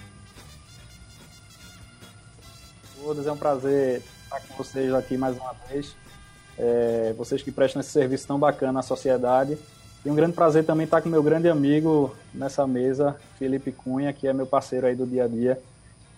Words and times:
Todos, 3.03 3.25
é 3.25 3.31
um 3.31 3.37
prazer 3.37 4.03
estar 4.31 4.39
com 4.47 4.63
vocês 4.63 4.93
aqui 4.93 5.17
mais 5.17 5.35
uma 5.35 5.53
vez. 5.67 5.93
É, 6.57 7.13
vocês 7.17 7.41
que 7.41 7.51
prestam 7.51 7.81
esse 7.81 7.89
serviço 7.89 8.27
tão 8.27 8.39
bacana 8.39 8.79
à 8.79 8.83
sociedade. 8.83 9.57
E 10.05 10.09
um 10.09 10.15
grande 10.15 10.33
prazer 10.33 10.65
também 10.65 10.85
estar 10.85 11.01
com 11.01 11.09
meu 11.09 11.21
grande 11.21 11.49
amigo 11.49 12.15
nessa 12.33 12.65
mesa, 12.65 13.15
Felipe 13.37 13.71
Cunha, 13.71 14.11
que 14.13 14.27
é 14.27 14.33
meu 14.33 14.47
parceiro 14.47 14.87
aí 14.87 14.95
do 14.95 15.05
dia 15.05 15.25
a 15.25 15.27
dia. 15.27 15.59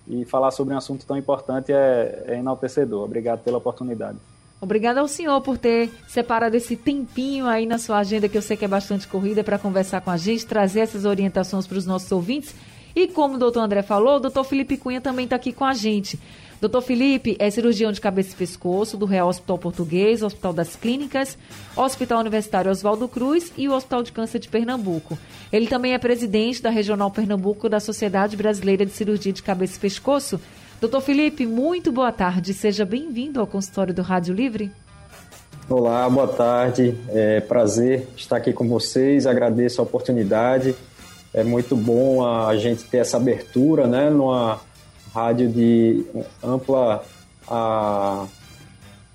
E 0.08 0.25
falar 0.25 0.52
sobre 0.52 0.73
um 0.73 0.78
assunto 0.78 1.06
tão 1.06 1.17
importante 1.17 1.72
é, 1.72 2.23
é 2.28 2.38
enaltecedor. 2.38 3.03
Obrigado 3.03 3.39
pela 3.39 3.58
oportunidade. 3.58 4.17
Obrigada 4.61 5.02
ao 5.02 5.08
senhor 5.08 5.41
por 5.41 5.58
ter 5.58 5.91
separado 6.08 6.56
esse 6.56 6.78
tempinho 6.78 7.47
aí 7.47 7.66
na 7.66 7.78
sua 7.78 7.97
agenda, 7.97 8.30
que 8.30 8.38
eu 8.38 8.41
sei 8.41 8.56
que 8.56 8.64
é 8.64 8.67
bastante 8.67 9.08
corrida, 9.08 9.44
para 9.44 9.59
conversar 9.59 10.00
com 10.02 10.11
a 10.11 10.17
gente, 10.17 10.45
trazer 10.45 10.81
essas 10.81 11.03
orientações 11.03 11.67
para 11.67 11.78
os 11.78 11.86
nossos 11.86 12.09
ouvintes. 12.11 12.56
E 12.95 13.08
como 13.08 13.36
o 13.36 13.38
doutor 13.38 13.61
André 13.61 13.81
falou, 13.81 14.17
o 14.17 14.19
doutor 14.19 14.44
Felipe 14.44 14.78
Cunha 14.78 15.02
também 15.02 15.25
está 15.25 15.36
aqui 15.36 15.52
com 15.52 15.66
a 15.66 15.73
gente. 15.73 16.17
Doutor 16.64 16.81
Felipe 16.81 17.36
é 17.39 17.50
cirurgião 17.50 17.92
de 17.92 18.00
cabeça 18.00 18.31
e 18.31 18.38
pescoço 18.38 18.95
do 18.95 19.06
Real 19.06 19.28
Hospital 19.28 19.58
Português, 19.58 20.23
Hospital 20.23 20.53
das 20.53 20.78
Clínicas, 20.78 21.38
Hospital 21.75 22.22
Universitário 22.22 22.72
Oswaldo 22.72 23.06
Cruz 23.06 23.52
e 23.58 23.67
o 23.67 23.73
Hospital 23.73 24.02
de 24.02 24.14
Câncer 24.14 24.39
de 24.39 24.47
Pernambuco. 24.47 25.19
Ele 25.52 25.67
também 25.67 25.94
é 25.94 25.97
presidente 25.97 26.61
da 26.61 26.69
Regional 26.69 27.11
Pernambuco 27.11 27.67
da 27.67 27.81
Sociedade 27.81 28.38
Brasileira 28.38 28.86
de 28.86 28.94
Cirurgia 28.94 29.34
de 29.34 29.44
Cabeça 29.44 29.75
e 29.75 29.80
Pescoço. 29.81 30.39
Doutor 30.80 31.02
Felipe, 31.02 31.45
muito 31.45 31.91
boa 31.91 32.14
tarde. 32.14 32.53
Seja 32.53 32.86
bem-vindo 32.86 33.41
ao 33.41 33.45
consultório 33.45 33.94
do 33.94 34.02
Rádio 34.02 34.34
Livre. 34.34 34.72
Olá, 35.69 36.09
boa 36.09 36.30
tarde. 36.30 36.97
É 37.09 37.41
prazer 37.41 38.08
estar 38.16 38.38
aqui 38.38 38.53
com 38.53 38.69
vocês. 38.69 39.28
Agradeço 39.28 39.81
a 39.81 39.84
oportunidade. 39.84 40.73
É 41.34 41.44
muito 41.44 41.75
bom 41.75 42.25
a 42.25 42.56
gente 42.56 42.86
ter 42.86 43.00
essa 43.00 43.17
abertura, 43.17 43.86
né, 43.86 44.09
numa 44.09 44.61
rádio 45.14 45.47
de 45.47 46.03
ampla 46.44 47.03
a 47.47 48.25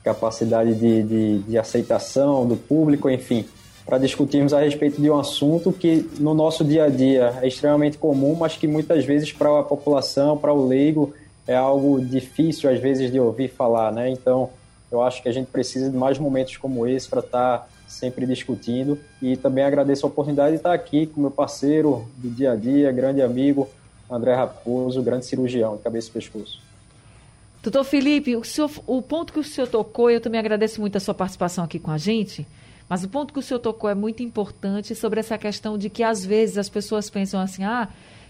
capacidade 0.04 0.74
de, 0.74 1.02
de, 1.02 1.38
de 1.40 1.58
aceitação 1.58 2.46
do 2.46 2.56
público, 2.56 3.10
enfim, 3.10 3.44
para 3.84 3.98
discutirmos 3.98 4.52
a 4.52 4.60
respeito 4.60 5.00
de 5.00 5.10
um 5.10 5.18
assunto 5.18 5.72
que 5.72 6.08
no 6.20 6.34
nosso 6.34 6.64
dia 6.64 6.84
a 6.84 6.88
dia 6.88 7.38
é 7.42 7.48
extremamente 7.48 7.98
comum, 7.98 8.34
mas 8.34 8.56
que 8.56 8.68
muitas 8.68 9.04
vezes 9.04 9.32
para 9.32 9.60
a 9.60 9.62
população, 9.62 10.36
para 10.36 10.52
o 10.52 10.66
leigo, 10.66 11.12
é 11.46 11.56
algo 11.56 12.00
difícil 12.00 12.70
às 12.70 12.78
vezes 12.78 13.10
de 13.10 13.18
ouvir 13.18 13.48
falar, 13.48 13.90
né? 13.90 14.10
Então, 14.10 14.50
eu 14.92 15.02
acho 15.02 15.22
que 15.22 15.28
a 15.28 15.32
gente 15.32 15.48
precisa 15.48 15.90
de 15.90 15.96
mais 15.96 16.18
momentos 16.18 16.56
como 16.58 16.86
esse 16.86 17.08
para 17.08 17.20
estar 17.20 17.58
tá 17.58 17.66
sempre 17.88 18.26
discutindo 18.26 18.98
e 19.20 19.36
também 19.36 19.64
agradeço 19.64 20.06
a 20.06 20.08
oportunidade 20.08 20.50
de 20.50 20.56
estar 20.56 20.72
aqui 20.72 21.06
com 21.06 21.22
meu 21.22 21.30
parceiro 21.30 22.06
do 22.16 22.28
dia 22.30 22.52
a 22.52 22.56
dia, 22.56 22.92
grande 22.92 23.22
amigo 23.22 23.68
André 24.10 24.34
Raposo, 24.34 25.02
grande 25.02 25.26
cirurgião 25.26 25.76
de 25.76 25.82
cabeça 25.82 26.08
e 26.08 26.12
pescoço. 26.12 26.60
Doutor 27.62 27.84
Felipe, 27.84 28.36
o, 28.36 28.44
senhor, 28.44 28.70
o 28.86 29.02
ponto 29.02 29.32
que 29.32 29.40
o 29.40 29.44
senhor 29.44 29.66
tocou, 29.66 30.10
eu 30.10 30.20
também 30.20 30.38
agradeço 30.38 30.80
muito 30.80 30.96
a 30.96 31.00
sua 31.00 31.12
participação 31.12 31.64
aqui 31.64 31.78
com 31.78 31.90
a 31.90 31.98
gente, 31.98 32.46
mas 32.88 33.04
o 33.04 33.08
ponto 33.08 33.32
que 33.32 33.38
o 33.38 33.42
senhor 33.42 33.58
tocou 33.58 33.90
é 33.90 33.94
muito 33.94 34.22
importante 34.22 34.94
sobre 34.94 35.20
essa 35.20 35.36
questão 35.36 35.76
de 35.76 35.90
que 35.90 36.02
às 36.02 36.24
vezes 36.24 36.56
as 36.56 36.68
pessoas 36.68 37.10
pensam 37.10 37.40
assim, 37.40 37.64
ah, 37.64 37.88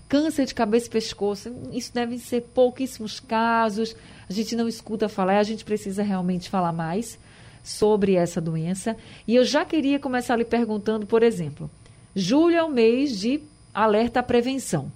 câncer 0.08 0.46
de 0.46 0.54
cabeça 0.54 0.86
e 0.86 0.90
pescoço, 0.90 1.54
isso 1.72 1.92
devem 1.92 2.18
ser 2.18 2.40
pouquíssimos 2.54 3.20
casos, 3.20 3.94
a 4.28 4.32
gente 4.32 4.56
não 4.56 4.66
escuta 4.66 5.08
falar, 5.08 5.38
a 5.38 5.44
gente 5.44 5.64
precisa 5.64 6.02
realmente 6.02 6.48
falar 6.48 6.72
mais 6.72 7.18
sobre 7.62 8.14
essa 8.14 8.40
doença. 8.40 8.96
E 9.26 9.36
eu 9.36 9.44
já 9.44 9.64
queria 9.64 9.98
começar 9.98 10.36
lhe 10.36 10.44
perguntando, 10.44 11.06
por 11.06 11.22
exemplo, 11.22 11.70
julho 12.16 12.56
é 12.56 12.62
o 12.62 12.70
mês 12.70 13.20
de 13.20 13.40
alerta 13.74 14.20
à 14.20 14.22
prevenção. 14.22 14.90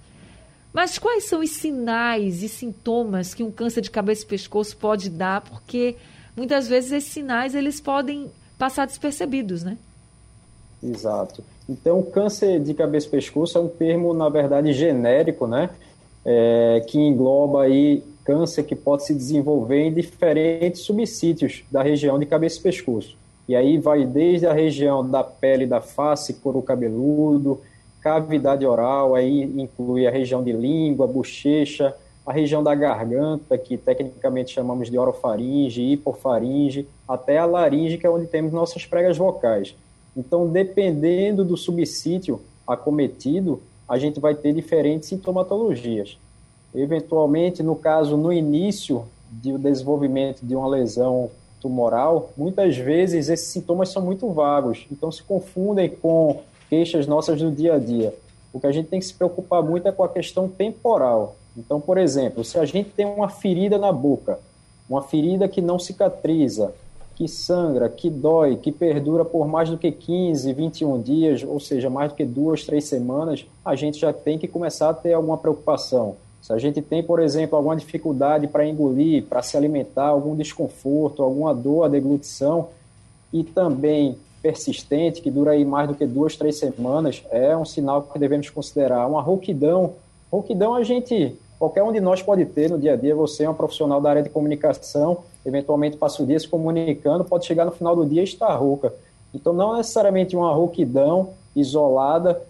Mas 0.72 0.98
quais 0.98 1.24
são 1.24 1.40
os 1.40 1.50
sinais 1.50 2.42
e 2.42 2.48
sintomas 2.48 3.34
que 3.34 3.42
um 3.42 3.50
câncer 3.50 3.82
de 3.82 3.90
cabeça 3.90 4.24
e 4.24 4.26
pescoço 4.26 4.76
pode 4.76 5.10
dar? 5.10 5.42
Porque 5.42 5.96
muitas 6.36 6.66
vezes 6.66 6.92
esses 6.92 7.12
sinais 7.12 7.54
eles 7.54 7.80
podem 7.80 8.30
passar 8.58 8.86
despercebidos, 8.86 9.62
né? 9.62 9.76
Exato. 10.82 11.44
Então, 11.68 12.02
câncer 12.02 12.58
de 12.58 12.74
cabeça 12.74 13.06
e 13.06 13.10
pescoço 13.10 13.56
é 13.58 13.60
um 13.60 13.68
termo, 13.68 14.12
na 14.14 14.28
verdade, 14.28 14.72
genérico, 14.72 15.46
né? 15.46 15.70
É, 16.24 16.84
que 16.88 16.98
engloba 16.98 17.62
aí 17.62 18.02
câncer 18.24 18.62
que 18.62 18.76
pode 18.76 19.04
se 19.04 19.14
desenvolver 19.14 19.80
em 19.82 19.92
diferentes 19.92 20.82
subsítios 20.82 21.64
da 21.70 21.82
região 21.82 22.18
de 22.18 22.26
cabeça 22.26 22.58
e 22.58 22.62
pescoço. 22.62 23.16
E 23.48 23.56
aí 23.56 23.78
vai 23.78 24.06
desde 24.06 24.46
a 24.46 24.52
região 24.52 25.08
da 25.08 25.22
pele 25.24 25.66
da 25.66 25.80
face, 25.80 26.34
couro 26.34 26.62
cabeludo, 26.62 27.60
cavidade 28.02 28.66
oral, 28.66 29.14
aí 29.14 29.44
inclui 29.44 30.06
a 30.06 30.10
região 30.10 30.42
de 30.42 30.52
língua, 30.52 31.06
bochecha, 31.06 31.94
a 32.26 32.32
região 32.32 32.62
da 32.62 32.74
garganta, 32.74 33.56
que 33.56 33.76
tecnicamente 33.76 34.52
chamamos 34.52 34.90
de 34.90 34.98
orofaringe, 34.98 35.82
hipofaringe, 35.82 36.86
até 37.06 37.38
a 37.38 37.44
laringe, 37.44 37.98
que 37.98 38.06
é 38.06 38.10
onde 38.10 38.26
temos 38.26 38.52
nossas 38.52 38.84
pregas 38.84 39.16
vocais. 39.16 39.74
Então, 40.16 40.48
dependendo 40.48 41.44
do 41.44 41.56
subsítio 41.56 42.40
acometido, 42.66 43.62
a 43.88 43.98
gente 43.98 44.20
vai 44.20 44.34
ter 44.34 44.52
diferentes 44.52 45.08
sintomatologias. 45.08 46.18
Eventualmente, 46.74 47.62
no 47.62 47.76
caso, 47.76 48.16
no 48.16 48.32
início 48.32 49.04
do 49.30 49.58
desenvolvimento 49.58 50.42
de 50.42 50.54
uma 50.54 50.68
lesão 50.68 51.30
tumoral, 51.60 52.30
muitas 52.36 52.76
vezes 52.76 53.28
esses 53.28 53.48
sintomas 53.48 53.88
são 53.88 54.02
muito 54.02 54.28
vagos, 54.30 54.86
então 54.90 55.10
se 55.12 55.22
confundem 55.22 55.88
com 55.88 56.40
queixas 56.72 57.06
nossas 57.06 57.38
do 57.38 57.50
dia 57.50 57.74
a 57.74 57.78
dia. 57.78 58.14
O 58.50 58.58
que 58.58 58.66
a 58.66 58.72
gente 58.72 58.88
tem 58.88 58.98
que 58.98 59.04
se 59.04 59.12
preocupar 59.12 59.62
muito 59.62 59.86
é 59.86 59.92
com 59.92 60.04
a 60.04 60.08
questão 60.08 60.48
temporal. 60.48 61.36
Então, 61.54 61.78
por 61.78 61.98
exemplo, 61.98 62.42
se 62.42 62.58
a 62.58 62.64
gente 62.64 62.88
tem 62.88 63.04
uma 63.04 63.28
ferida 63.28 63.76
na 63.76 63.92
boca, 63.92 64.38
uma 64.88 65.02
ferida 65.02 65.46
que 65.46 65.60
não 65.60 65.78
cicatriza, 65.78 66.72
que 67.14 67.28
sangra, 67.28 67.90
que 67.90 68.08
dói, 68.08 68.56
que 68.56 68.72
perdura 68.72 69.22
por 69.22 69.46
mais 69.46 69.68
do 69.68 69.76
que 69.76 69.92
15, 69.92 70.50
21 70.50 71.02
dias, 71.02 71.44
ou 71.46 71.60
seja, 71.60 71.90
mais 71.90 72.10
do 72.10 72.14
que 72.14 72.24
duas, 72.24 72.64
três 72.64 72.86
semanas, 72.86 73.44
a 73.62 73.76
gente 73.76 73.98
já 73.98 74.10
tem 74.10 74.38
que 74.38 74.48
começar 74.48 74.88
a 74.88 74.94
ter 74.94 75.12
alguma 75.12 75.36
preocupação. 75.36 76.16
Se 76.40 76.54
a 76.54 76.58
gente 76.58 76.80
tem, 76.80 77.02
por 77.02 77.20
exemplo, 77.20 77.54
alguma 77.54 77.76
dificuldade 77.76 78.48
para 78.48 78.66
engolir, 78.66 79.24
para 79.24 79.42
se 79.42 79.58
alimentar, 79.58 80.06
algum 80.06 80.34
desconforto, 80.34 81.22
alguma 81.22 81.54
dor, 81.54 81.90
deglutição, 81.90 82.70
e 83.30 83.44
também 83.44 84.16
persistente, 84.42 85.22
que 85.22 85.30
dura 85.30 85.52
aí 85.52 85.64
mais 85.64 85.88
do 85.88 85.94
que 85.94 86.04
duas, 86.04 86.36
três 86.36 86.58
semanas, 86.58 87.22
é 87.30 87.56
um 87.56 87.64
sinal 87.64 88.02
que 88.02 88.18
devemos 88.18 88.50
considerar. 88.50 89.06
Uma 89.06 89.22
rouquidão. 89.22 89.94
Rouquidão 90.30 90.74
a 90.74 90.82
gente, 90.82 91.36
qualquer 91.58 91.82
um 91.82 91.92
de 91.92 92.00
nós 92.00 92.20
pode 92.20 92.44
ter 92.46 92.68
no 92.68 92.78
dia 92.78 92.94
a 92.94 92.96
dia. 92.96 93.14
Você 93.14 93.44
é 93.44 93.50
um 93.50 93.54
profissional 93.54 94.00
da 94.00 94.10
área 94.10 94.22
de 94.22 94.28
comunicação, 94.28 95.18
eventualmente 95.46 95.96
passa 95.96 96.22
o 96.22 96.26
dia 96.26 96.38
se 96.38 96.48
comunicando, 96.48 97.24
pode 97.24 97.46
chegar 97.46 97.64
no 97.64 97.72
final 97.72 97.94
do 97.94 98.04
dia 98.04 98.22
e 98.22 98.24
estar 98.24 98.54
rouca. 98.56 98.92
Então, 99.32 99.52
não 99.52 99.76
necessariamente 99.76 100.36
uma 100.36 100.52
rouquidão 100.52 101.30
isolada 101.54 102.40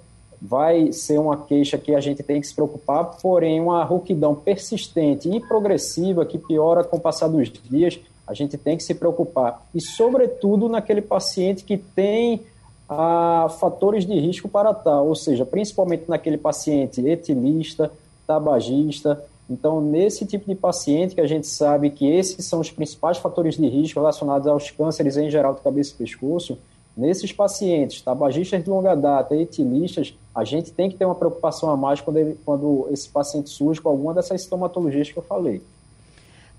vai 0.45 0.93
ser 0.93 1.19
uma 1.19 1.37
queixa 1.37 1.79
que 1.79 1.95
a 1.95 2.01
gente 2.01 2.21
tem 2.23 2.41
que 2.41 2.47
se 2.49 2.55
preocupar, 2.55 3.17
porém, 3.23 3.61
uma 3.61 3.85
rouquidão 3.85 4.35
persistente 4.35 5.29
e 5.29 5.39
progressiva 5.39 6.27
que 6.27 6.37
piora 6.37 6.83
com 6.83 6.97
o 6.97 7.01
passar 7.01 7.29
dos 7.29 7.49
dias, 7.49 8.01
a 8.33 8.35
gente 8.35 8.57
tem 8.57 8.79
que 8.79 8.83
se 8.83 8.95
preocupar. 8.95 9.63
E, 9.75 9.81
sobretudo, 9.81 10.67
naquele 10.67 11.03
paciente 11.03 11.65
que 11.65 11.77
tem 11.77 12.41
ah, 12.89 13.47
fatores 13.61 14.07
de 14.07 14.19
risco 14.19 14.49
para 14.49 14.73
tal, 14.73 15.07
ou 15.09 15.15
seja, 15.15 15.45
principalmente 15.45 16.05
naquele 16.09 16.39
paciente 16.39 17.07
etilista, 17.07 17.93
tabagista, 18.27 19.23
Então, 19.51 19.83
nesse 19.83 20.25
tipo 20.25 20.47
de 20.47 20.55
paciente 20.55 21.15
que 21.15 21.21
a 21.21 21.27
gente 21.27 21.47
sabe 21.47 21.91
que 21.91 22.07
esses 22.07 22.47
são 22.47 22.61
os 22.61 22.71
principais 22.71 23.19
fatores 23.19 23.57
de 23.57 23.69
risco 23.69 24.01
relacionados 24.01 24.49
aos 24.49 24.71
cânceres 24.71 25.19
em 25.19 25.31
geral 25.31 25.53
de 25.53 25.61
cabeça 25.61 25.93
e 25.93 25.97
pescoço, 25.99 26.57
nesses 26.97 27.33
pacientes, 27.33 28.01
tabagistas 28.01 28.65
de 28.65 28.71
longa 28.71 28.95
data, 28.95 29.37
etilistas, 29.37 30.15
a 30.35 30.43
gente 30.45 30.71
tem 30.71 30.89
que 30.89 30.97
ter 30.97 31.05
uma 31.05 31.15
preocupação 31.15 31.69
a 31.69 31.77
mais 31.77 32.01
quando, 32.01 32.17
ele, 32.17 32.39
quando 32.47 32.89
esse 32.91 33.09
paciente 33.11 33.51
surge 33.51 33.81
com 33.81 33.91
alguma 33.91 34.15
dessas 34.15 34.43
sintomatologias 34.43 35.11
que 35.11 35.19
eu 35.19 35.23
falei. 35.23 35.61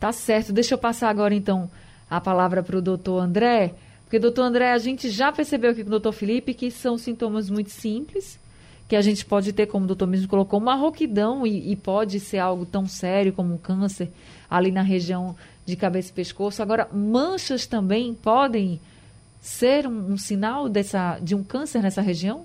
Tá 0.03 0.11
certo. 0.11 0.51
Deixa 0.51 0.73
eu 0.73 0.77
passar 0.77 1.07
agora, 1.07 1.33
então, 1.33 1.71
a 2.09 2.19
palavra 2.19 2.61
para 2.61 2.77
o 2.77 2.81
doutor 2.81 3.21
André. 3.21 3.73
Porque, 4.03 4.19
doutor 4.19 4.41
André, 4.41 4.73
a 4.73 4.77
gente 4.77 5.09
já 5.09 5.31
percebeu 5.31 5.71
aqui 5.71 5.81
com 5.81 5.88
o 5.88 5.91
doutor 5.91 6.11
Felipe 6.11 6.53
que 6.53 6.69
são 6.69 6.97
sintomas 6.97 7.50
muito 7.50 7.69
simples, 7.69 8.38
que 8.89 8.97
a 8.97 9.01
gente 9.01 9.23
pode 9.23 9.53
ter, 9.53 9.65
como 9.65 9.85
o 9.85 9.88
doutor 9.88 10.05
mesmo 10.05 10.27
colocou, 10.27 10.59
uma 10.59 10.75
rouquidão 10.75 11.47
e, 11.47 11.71
e 11.71 11.75
pode 11.77 12.19
ser 12.19 12.39
algo 12.39 12.65
tão 12.65 12.85
sério 12.85 13.31
como 13.31 13.53
um 13.53 13.57
câncer 13.57 14.11
ali 14.50 14.71
na 14.71 14.81
região 14.81 15.38
de 15.65 15.77
cabeça 15.77 16.09
e 16.09 16.13
pescoço. 16.13 16.61
Agora, 16.61 16.89
manchas 16.91 17.65
também 17.65 18.13
podem 18.13 18.81
ser 19.39 19.88
um, 19.88 20.11
um 20.11 20.17
sinal 20.17 20.67
dessa, 20.67 21.17
de 21.21 21.33
um 21.33 21.45
câncer 21.45 21.81
nessa 21.81 22.01
região? 22.01 22.44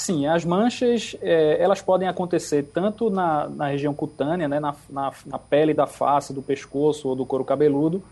Sim, 0.00 0.26
as 0.26 0.46
manchas 0.46 1.14
é, 1.20 1.62
elas 1.62 1.82
podem 1.82 2.08
acontecer 2.08 2.62
tanto 2.72 3.10
na, 3.10 3.46
na 3.50 3.66
região 3.66 3.92
cutânea, 3.92 4.48
né, 4.48 4.58
na, 4.58 4.74
na, 4.88 5.12
na, 5.26 5.38
pele 5.38 5.74
da 5.74 5.86
face, 5.86 6.32
do 6.32 6.40
pescoço 6.40 7.06
ou 7.06 7.14
do 7.14 7.26
couro 7.26 7.44
cabeludo, 7.44 8.02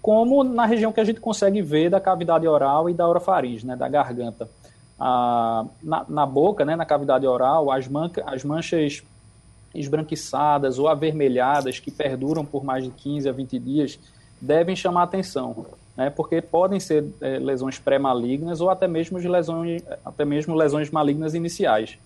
como 0.00 0.42
na 0.42 0.64
região 0.64 0.90
que 0.90 1.00
a 1.00 1.04
gente 1.04 1.20
consegue 1.20 1.60
ver 1.60 1.90
da 1.90 2.00
cavidade 2.00 2.48
oral 2.48 2.88
e 2.88 2.94
da 2.94 3.06
orofaringe, 3.06 3.66
né, 3.66 3.76
da 3.76 3.86
garganta. 3.90 4.48
Ah, 4.98 5.66
na, 5.82 6.06
na, 6.08 6.24
boca, 6.24 6.64
né, 6.64 6.76
na 6.76 6.86
cavidade 6.86 7.26
oral, 7.26 7.70
as, 7.70 7.86
manca, 7.88 8.24
as 8.26 8.42
manchas 8.42 9.02
esbranquiçadas 9.74 10.78
ou 10.78 10.88
avermelhadas 10.88 11.78
que 11.78 11.90
perduram 11.90 12.42
por 12.42 12.64
mais 12.64 12.84
de 12.84 12.90
15 12.90 13.28
a 13.28 13.32
20 13.32 13.58
dias 13.58 13.98
devem 14.40 14.74
chamar 14.74 15.02
atenção, 15.02 15.66
né, 15.96 16.10
porque 16.10 16.40
podem 16.42 16.80
ser 16.80 17.04
é, 17.20 17.38
lesões 17.38 17.78
pré-malignas 17.78 18.60
ou 18.60 18.70
até 18.70 18.88
mesmo, 18.88 19.18
lesões, 19.18 19.82
até 20.04 20.24
mesmo 20.24 20.54
lesões 20.54 20.90
malignas 20.90 21.34
iniciais. 21.34 21.98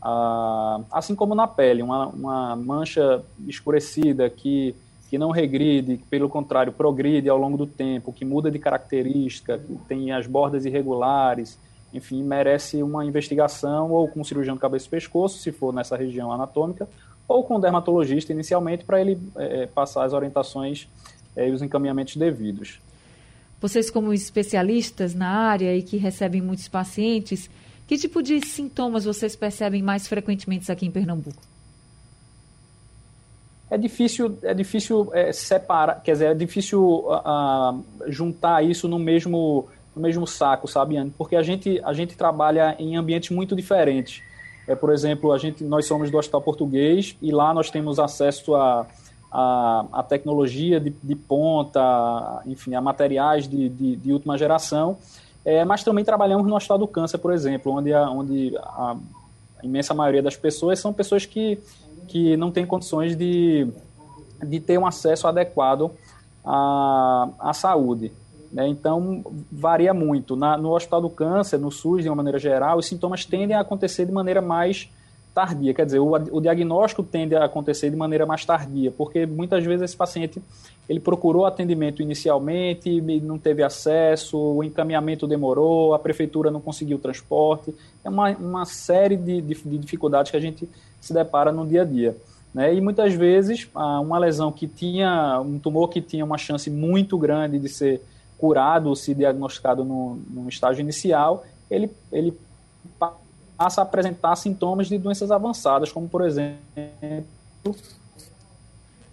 Ah, 0.00 0.80
assim 0.90 1.14
como 1.14 1.34
na 1.34 1.46
pele, 1.46 1.82
uma, 1.82 2.06
uma 2.06 2.56
mancha 2.56 3.22
escurecida 3.46 4.28
que 4.28 4.74
que 5.12 5.18
não 5.18 5.30
regride, 5.30 5.98
pelo 6.08 6.26
contrário, 6.26 6.72
progride 6.72 7.28
ao 7.28 7.36
longo 7.36 7.58
do 7.58 7.66
tempo, 7.66 8.14
que 8.14 8.24
muda 8.24 8.50
de 8.50 8.58
característica, 8.58 9.58
que 9.58 9.74
tem 9.86 10.10
as 10.10 10.26
bordas 10.26 10.64
irregulares, 10.64 11.58
enfim, 11.92 12.22
merece 12.22 12.82
uma 12.82 13.04
investigação 13.04 13.90
ou 13.90 14.08
com 14.08 14.24
cirurgião 14.24 14.54
de 14.54 14.62
cabeça 14.62 14.86
e 14.86 14.88
pescoço, 14.88 15.38
se 15.38 15.52
for 15.52 15.70
nessa 15.70 15.98
região 15.98 16.32
anatômica, 16.32 16.88
ou 17.28 17.44
com 17.44 17.60
dermatologista 17.60 18.32
inicialmente 18.32 18.84
para 18.86 19.02
ele 19.02 19.20
é, 19.36 19.66
passar 19.66 20.04
as 20.04 20.14
orientações 20.14 20.88
é, 21.36 21.46
e 21.46 21.52
os 21.52 21.60
encaminhamentos 21.60 22.16
devidos. 22.16 22.80
Vocês, 23.62 23.90
como 23.90 24.12
especialistas 24.12 25.14
na 25.14 25.28
área 25.28 25.74
e 25.74 25.82
que 25.82 25.96
recebem 25.96 26.42
muitos 26.42 26.68
pacientes, 26.68 27.48
que 27.86 27.96
tipo 27.96 28.22
de 28.22 28.44
sintomas 28.44 29.06
vocês 29.06 29.34
percebem 29.34 29.82
mais 29.82 30.06
frequentemente 30.06 30.70
aqui 30.70 30.84
em 30.84 30.90
Pernambuco? 30.90 31.40
é 33.72 33.78
difícil, 33.78 34.38
é 34.42 34.52
difícil 34.52 35.08
é, 35.14 35.32
separar, 35.32 36.02
quer 36.02 36.12
dizer, 36.12 36.26
é 36.26 36.34
difícil 36.34 37.06
uh, 37.08 37.82
juntar 38.06 38.62
isso 38.62 38.86
no 38.86 38.98
mesmo, 38.98 39.66
no 39.96 40.02
mesmo 40.02 40.26
saco, 40.26 40.68
sabe, 40.68 40.98
Anne? 40.98 41.10
Porque 41.16 41.34
a 41.34 41.42
gente, 41.42 41.80
a 41.82 41.94
gente 41.94 42.14
trabalha 42.14 42.76
em 42.78 42.98
ambientes 42.98 43.30
muito 43.30 43.56
diferentes. 43.56 44.22
É, 44.68 44.74
por 44.74 44.92
exemplo, 44.92 45.32
a 45.32 45.38
gente, 45.38 45.64
nós 45.64 45.86
somos 45.86 46.10
do 46.10 46.18
Hospital 46.18 46.42
Português 46.42 47.16
e 47.22 47.32
lá 47.32 47.54
nós 47.54 47.70
temos 47.70 47.98
acesso 47.98 48.54
a, 48.54 48.86
a, 49.32 49.86
a 49.92 50.02
tecnologia 50.02 50.78
de, 50.78 50.90
de, 51.02 51.14
ponta, 51.14 52.42
enfim, 52.46 52.74
a 52.74 52.80
materiais 52.80 53.48
de, 53.48 53.68
de, 53.68 53.96
de 53.96 54.12
última 54.12 54.36
geração, 54.36 54.98
é, 55.44 55.64
mas 55.64 55.82
também 55.82 56.04
trabalhamos 56.04 56.46
no 56.46 56.54
Hospital 56.54 56.78
do 56.78 56.86
Câncer, 56.86 57.18
por 57.18 57.32
exemplo, 57.32 57.72
onde 57.72 57.92
a, 57.92 58.08
onde 58.10 58.56
a 58.58 58.96
imensa 59.62 59.94
maioria 59.94 60.22
das 60.22 60.36
pessoas 60.36 60.78
são 60.78 60.92
pessoas 60.92 61.24
que 61.24 61.58
que 62.08 62.36
não 62.36 62.50
tem 62.50 62.66
condições 62.66 63.16
de, 63.16 63.66
de 64.42 64.60
ter 64.60 64.78
um 64.78 64.86
acesso 64.86 65.26
adequado 65.26 65.90
à, 66.44 67.28
à 67.38 67.52
saúde. 67.52 68.12
Né? 68.52 68.68
Então, 68.68 69.24
varia 69.50 69.94
muito. 69.94 70.36
Na, 70.36 70.56
no 70.56 70.74
Hospital 70.74 71.00
do 71.00 71.10
Câncer, 71.10 71.58
no 71.58 71.70
SUS, 71.70 72.02
de 72.02 72.08
uma 72.10 72.16
maneira 72.16 72.38
geral, 72.38 72.78
os 72.78 72.86
sintomas 72.86 73.24
tendem 73.24 73.56
a 73.56 73.60
acontecer 73.60 74.04
de 74.04 74.12
maneira 74.12 74.42
mais 74.42 74.90
tardia. 75.34 75.72
Quer 75.74 75.86
dizer, 75.86 75.98
o, 75.98 76.12
o 76.12 76.40
diagnóstico 76.40 77.02
tende 77.02 77.34
a 77.34 77.44
acontecer 77.44 77.90
de 77.90 77.96
maneira 77.96 78.26
mais 78.26 78.44
tardia, 78.44 78.90
porque 78.90 79.26
muitas 79.26 79.64
vezes 79.64 79.82
esse 79.82 79.96
paciente 79.96 80.42
ele 80.88 81.00
procurou 81.00 81.46
atendimento 81.46 82.02
inicialmente, 82.02 83.00
não 83.22 83.38
teve 83.38 83.62
acesso, 83.62 84.36
o 84.36 84.64
encaminhamento 84.64 85.26
demorou, 85.26 85.94
a 85.94 85.98
prefeitura 85.98 86.50
não 86.50 86.60
conseguiu 86.60 86.98
transporte. 86.98 87.74
É 88.04 88.08
uma, 88.08 88.30
uma 88.30 88.64
série 88.64 89.16
de, 89.16 89.40
de, 89.40 89.54
de 89.54 89.78
dificuldades 89.78 90.30
que 90.30 90.36
a 90.36 90.40
gente 90.40 90.68
se 91.00 91.14
depara 91.14 91.52
no 91.52 91.66
dia 91.66 91.82
a 91.82 91.84
dia. 91.84 92.16
Né? 92.52 92.74
E 92.74 92.80
muitas 92.80 93.14
vezes 93.14 93.68
uma 93.74 94.18
lesão 94.18 94.52
que 94.52 94.66
tinha, 94.66 95.40
um 95.40 95.58
tumor 95.58 95.88
que 95.88 96.00
tinha 96.00 96.24
uma 96.24 96.36
chance 96.36 96.68
muito 96.68 97.16
grande 97.16 97.58
de 97.58 97.68
ser 97.68 98.02
curado, 98.36 98.94
se 98.96 99.14
diagnosticado 99.14 99.84
no, 99.84 100.20
no 100.28 100.48
estágio 100.48 100.82
inicial, 100.82 101.44
ele, 101.70 101.90
ele 102.10 102.36
passa 103.62 103.80
a 103.80 103.84
apresentar 103.84 104.34
sintomas 104.34 104.88
de 104.88 104.98
doenças 104.98 105.30
avançadas, 105.30 105.92
como 105.92 106.08
por 106.08 106.22
exemplo. 106.22 106.56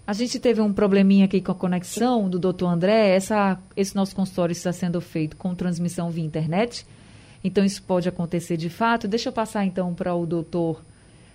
A 0.08 0.14
gente 0.14 0.40
teve 0.40 0.60
um 0.60 0.74
probleminha 0.74 1.26
aqui 1.26 1.40
com 1.40 1.52
a 1.52 1.56
conexão 1.56 2.28
do 2.28 2.40
doutor 2.40 2.66
André. 2.66 3.16
Essa, 3.16 3.60
esse 3.78 3.96
nosso 3.96 4.16
consultório 4.16 4.52
está 4.52 4.74
sendo 4.74 5.00
feito 5.00 5.38
com 5.38 5.54
transmissão 5.54 6.10
via 6.10 6.26
internet. 6.26 6.84
Então, 7.44 7.64
isso 7.64 7.84
pode 7.84 8.10
acontecer 8.10 8.58
de 8.58 8.72
fato. 8.72 9.08
Deixa 9.08 9.30
eu 9.30 9.34
passar 9.34 9.66
então 9.66 9.94
para 9.94 10.16
o 10.16 10.26
doutor 10.26 10.82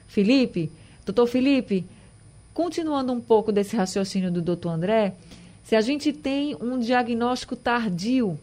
Felipe. 0.09 0.73
Doutor 1.07 1.29
Felipe, 1.29 1.87
continuando 2.53 3.13
um 3.13 3.21
pouco 3.21 3.53
desse 3.53 3.77
raciocínio 3.77 4.33
do 4.33 4.43
doutor 4.43 4.71
André, 4.71 5.15
se 5.63 5.77
a 5.77 5.81
gente 5.81 6.13
tem 6.13 6.57
um 6.61 6.81
diagnóstico 6.81 7.55
tardio 7.55 8.37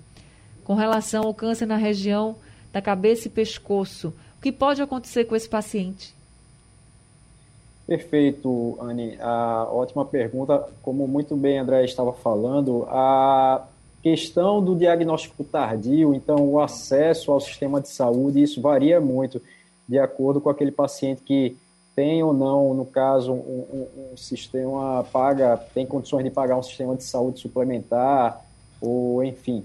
com 0.63 0.75
relação 0.75 1.25
ao 1.25 1.33
câncer 1.33 1.65
na 1.65 1.75
região 1.75 2.37
da 2.71 2.81
cabeça 2.81 3.27
e 3.27 3.31
pescoço, 3.31 4.13
o 4.41 4.43
que 4.43 4.51
pode 4.51 4.81
acontecer 4.81 5.25
com 5.25 5.35
esse 5.35 5.47
paciente? 5.47 6.15
Perfeito, 7.85 8.75
Anne. 8.81 9.15
A 9.21 9.67
ótima 9.71 10.03
pergunta. 10.03 10.67
Como 10.81 11.07
muito 11.07 11.35
bem 11.35 11.59
André 11.59 11.85
estava 11.85 12.11
falando, 12.11 12.87
a 12.89 13.63
questão 14.01 14.59
do 14.63 14.75
diagnóstico 14.75 15.43
tardio, 15.43 16.15
então 16.15 16.37
o 16.49 16.59
acesso 16.59 17.31
ao 17.31 17.39
sistema 17.39 17.79
de 17.79 17.89
saúde, 17.89 18.41
isso 18.41 18.59
varia 18.59 18.99
muito 18.99 19.39
de 19.87 19.99
acordo 19.99 20.41
com 20.41 20.49
aquele 20.49 20.71
paciente 20.71 21.21
que 21.21 21.55
tem 21.95 22.23
ou 22.23 22.33
não, 22.33 22.73
no 22.73 22.85
caso, 22.85 23.33
um, 23.33 23.35
um, 23.71 24.13
um, 24.13 24.17
sistema 24.17 25.05
paga, 25.13 25.55
tem 25.71 25.85
condições 25.85 26.23
de 26.23 26.31
pagar 26.31 26.57
um 26.57 26.63
sistema 26.63 26.95
de 26.95 27.03
saúde 27.03 27.39
suplementar, 27.39 28.43
ou 28.81 29.23
enfim. 29.23 29.63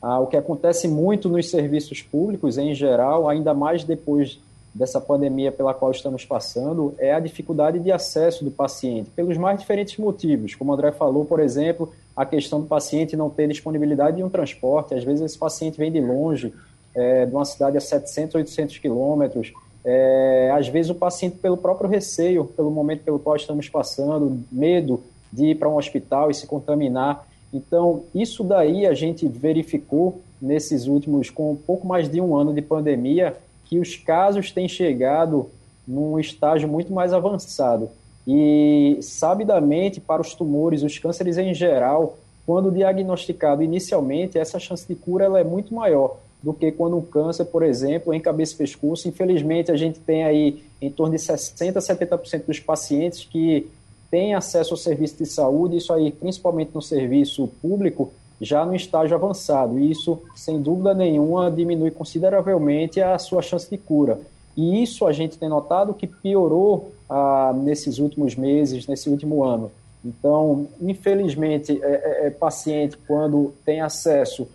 Ah, 0.00 0.20
o 0.20 0.26
que 0.26 0.36
acontece 0.36 0.86
muito 0.86 1.28
nos 1.28 1.50
serviços 1.50 2.02
públicos, 2.02 2.56
em 2.56 2.74
geral, 2.74 3.28
ainda 3.28 3.52
mais 3.52 3.84
depois 3.84 4.38
dessa 4.72 5.00
pandemia 5.00 5.50
pela 5.50 5.74
qual 5.74 5.90
estamos 5.90 6.24
passando, 6.24 6.94
é 6.98 7.12
a 7.12 7.18
dificuldade 7.18 7.80
de 7.80 7.90
acesso 7.90 8.44
do 8.44 8.50
paciente, 8.50 9.10
pelos 9.10 9.36
mais 9.36 9.58
diferentes 9.58 9.96
motivos. 9.98 10.54
Como 10.54 10.70
o 10.70 10.74
André 10.74 10.92
falou, 10.92 11.24
por 11.24 11.40
exemplo, 11.40 11.92
a 12.16 12.24
questão 12.24 12.60
do 12.60 12.66
paciente 12.66 13.16
não 13.16 13.28
ter 13.28 13.48
disponibilidade 13.48 14.18
de 14.18 14.22
um 14.22 14.28
transporte. 14.28 14.94
Às 14.94 15.02
vezes 15.02 15.22
esse 15.22 15.38
paciente 15.38 15.78
vem 15.78 15.90
de 15.90 16.00
longe, 16.00 16.52
é, 16.94 17.26
de 17.26 17.34
uma 17.34 17.44
cidade 17.44 17.76
a 17.76 17.80
700, 17.80 18.36
800 18.36 18.78
quilômetros, 18.78 19.52
é, 19.84 20.50
às 20.52 20.68
vezes 20.68 20.90
o 20.90 20.94
paciente, 20.94 21.38
pelo 21.38 21.56
próprio 21.56 21.88
receio, 21.88 22.44
pelo 22.44 22.70
momento 22.70 23.02
pelo 23.04 23.18
qual 23.18 23.36
estamos 23.36 23.68
passando, 23.68 24.42
medo 24.50 25.02
de 25.32 25.46
ir 25.46 25.54
para 25.54 25.68
um 25.68 25.76
hospital 25.76 26.30
e 26.30 26.34
se 26.34 26.46
contaminar. 26.46 27.26
Então, 27.52 28.04
isso 28.14 28.44
daí 28.44 28.86
a 28.86 28.94
gente 28.94 29.26
verificou 29.26 30.20
nesses 30.40 30.86
últimos, 30.86 31.30
com 31.30 31.52
um 31.52 31.56
pouco 31.56 31.86
mais 31.86 32.08
de 32.08 32.20
um 32.20 32.36
ano 32.36 32.52
de 32.52 32.62
pandemia, 32.62 33.36
que 33.64 33.78
os 33.78 33.96
casos 33.96 34.50
têm 34.50 34.68
chegado 34.68 35.50
num 35.86 36.18
estágio 36.18 36.68
muito 36.68 36.92
mais 36.92 37.12
avançado. 37.12 37.88
E, 38.26 38.98
sabidamente, 39.00 40.00
para 40.00 40.20
os 40.20 40.34
tumores, 40.34 40.82
os 40.82 40.98
cânceres 40.98 41.38
em 41.38 41.54
geral, 41.54 42.18
quando 42.44 42.70
diagnosticado 42.70 43.62
inicialmente, 43.62 44.38
essa 44.38 44.58
chance 44.58 44.86
de 44.86 44.94
cura 44.94 45.24
ela 45.24 45.40
é 45.40 45.44
muito 45.44 45.74
maior 45.74 46.18
do 46.42 46.52
que 46.52 46.70
quando 46.70 46.96
um 46.96 47.02
câncer, 47.02 47.46
por 47.46 47.62
exemplo, 47.62 48.14
em 48.14 48.20
cabeça 48.20 48.54
e 48.54 48.58
pescoço. 48.58 49.08
Infelizmente, 49.08 49.72
a 49.72 49.76
gente 49.76 49.98
tem 49.98 50.24
aí 50.24 50.62
em 50.80 50.90
torno 50.90 51.16
de 51.16 51.20
60% 51.20 51.76
a 51.76 51.80
70% 51.80 52.44
dos 52.46 52.60
pacientes 52.60 53.24
que 53.24 53.68
têm 54.10 54.34
acesso 54.34 54.74
ao 54.74 54.78
serviço 54.78 55.16
de 55.18 55.26
saúde, 55.26 55.76
isso 55.76 55.92
aí 55.92 56.10
principalmente 56.10 56.70
no 56.74 56.82
serviço 56.82 57.48
público, 57.60 58.12
já 58.40 58.64
no 58.64 58.74
estágio 58.74 59.16
avançado. 59.16 59.78
E 59.78 59.90
isso, 59.90 60.20
sem 60.34 60.60
dúvida 60.60 60.94
nenhuma, 60.94 61.50
diminui 61.50 61.90
consideravelmente 61.90 63.00
a 63.00 63.18
sua 63.18 63.42
chance 63.42 63.68
de 63.68 63.76
cura. 63.76 64.20
E 64.56 64.82
isso 64.82 65.06
a 65.06 65.12
gente 65.12 65.38
tem 65.38 65.48
notado 65.48 65.94
que 65.94 66.06
piorou 66.06 66.92
ah, 67.08 67.52
nesses 67.56 67.98
últimos 67.98 68.34
meses, 68.34 68.86
nesse 68.86 69.08
último 69.08 69.44
ano. 69.44 69.70
Então, 70.04 70.66
infelizmente, 70.80 71.78
é, 71.82 71.86
é, 71.86 72.26
é 72.26 72.30
paciente 72.30 72.96
quando 73.06 73.52
tem 73.64 73.80
acesso 73.80 74.48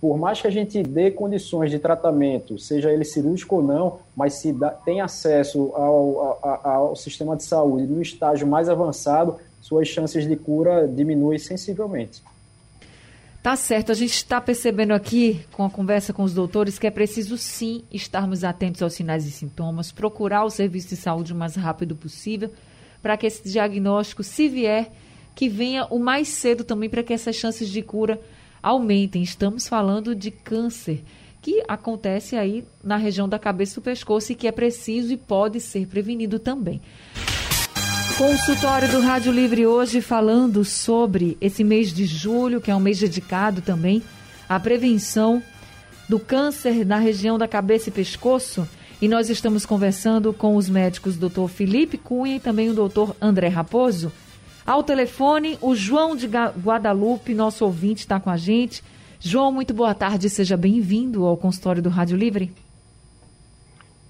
por 0.00 0.16
mais 0.16 0.40
que 0.40 0.46
a 0.46 0.50
gente 0.50 0.82
dê 0.82 1.10
condições 1.10 1.70
de 1.70 1.78
tratamento, 1.78 2.58
seja 2.58 2.92
ele 2.92 3.04
cirúrgico 3.04 3.56
ou 3.56 3.62
não, 3.62 3.98
mas 4.14 4.34
se 4.34 4.52
dá, 4.52 4.70
tem 4.70 5.00
acesso 5.00 5.72
ao, 5.74 6.38
ao, 6.42 6.66
ao, 6.66 6.96
sistema 6.96 7.36
de 7.36 7.42
saúde 7.42 7.86
no 7.86 8.00
estágio 8.00 8.46
mais 8.46 8.68
avançado, 8.68 9.36
suas 9.60 9.88
chances 9.88 10.26
de 10.26 10.36
cura 10.36 10.86
diminuem 10.86 11.38
sensivelmente. 11.38 12.22
Tá 13.42 13.56
certo, 13.56 13.90
a 13.90 13.94
gente 13.94 14.12
está 14.12 14.40
percebendo 14.40 14.92
aqui, 14.92 15.44
com 15.52 15.64
a 15.64 15.70
conversa 15.70 16.12
com 16.12 16.22
os 16.22 16.34
doutores, 16.34 16.78
que 16.78 16.86
é 16.86 16.90
preciso 16.90 17.36
sim 17.36 17.82
estarmos 17.90 18.44
atentos 18.44 18.82
aos 18.82 18.92
sinais 18.92 19.26
e 19.26 19.30
sintomas, 19.30 19.90
procurar 19.90 20.44
o 20.44 20.50
serviço 20.50 20.88
de 20.88 20.96
saúde 20.96 21.32
o 21.32 21.36
mais 21.36 21.56
rápido 21.56 21.96
possível, 21.96 22.50
para 23.02 23.16
que 23.16 23.26
esse 23.26 23.48
diagnóstico, 23.48 24.22
se 24.22 24.48
vier, 24.48 24.92
que 25.34 25.48
venha 25.48 25.86
o 25.86 25.98
mais 25.98 26.28
cedo 26.28 26.62
também, 26.62 26.90
para 26.90 27.02
que 27.02 27.12
essas 27.12 27.36
chances 27.36 27.68
de 27.68 27.80
cura 27.80 28.20
aumentem. 28.62 29.22
Estamos 29.22 29.68
falando 29.68 30.14
de 30.14 30.30
câncer 30.30 31.02
que 31.40 31.62
acontece 31.68 32.36
aí 32.36 32.64
na 32.82 32.96
região 32.96 33.28
da 33.28 33.38
cabeça 33.38 33.80
do 33.80 33.84
pescoço 33.84 34.32
e 34.32 34.34
que 34.34 34.46
é 34.46 34.52
preciso 34.52 35.12
e 35.12 35.16
pode 35.16 35.60
ser 35.60 35.86
prevenido 35.86 36.38
também. 36.38 36.80
Consultório 38.18 38.90
do 38.90 39.00
Rádio 39.00 39.30
Livre 39.30 39.64
hoje 39.64 40.00
falando 40.00 40.64
sobre 40.64 41.38
esse 41.40 41.62
mês 41.62 41.92
de 41.92 42.04
julho, 42.04 42.60
que 42.60 42.70
é 42.70 42.74
um 42.74 42.80
mês 42.80 42.98
dedicado 42.98 43.62
também 43.62 44.02
à 44.48 44.58
prevenção 44.58 45.40
do 46.08 46.18
câncer 46.18 46.84
na 46.84 46.98
região 46.98 47.38
da 47.38 47.46
cabeça 47.46 47.90
e 47.90 47.92
pescoço. 47.92 48.68
E 49.00 49.06
nós 49.06 49.30
estamos 49.30 49.64
conversando 49.64 50.32
com 50.32 50.56
os 50.56 50.68
médicos 50.68 51.16
Dr. 51.16 51.46
Felipe 51.48 51.96
Cunha 51.96 52.36
e 52.36 52.40
também 52.40 52.68
o 52.68 52.74
Dr. 52.74 53.12
André 53.20 53.46
Raposo. 53.46 54.10
Ao 54.68 54.82
telefone, 54.82 55.58
o 55.62 55.74
João 55.74 56.14
de 56.14 56.26
Guadalupe, 56.26 57.32
nosso 57.32 57.64
ouvinte, 57.64 58.00
está 58.00 58.20
com 58.20 58.28
a 58.28 58.36
gente. 58.36 58.84
João, 59.18 59.50
muito 59.50 59.72
boa 59.72 59.94
tarde, 59.94 60.28
seja 60.28 60.58
bem-vindo 60.58 61.24
ao 61.24 61.38
consultório 61.38 61.80
do 61.80 61.88
Rádio 61.88 62.18
Livre. 62.18 62.54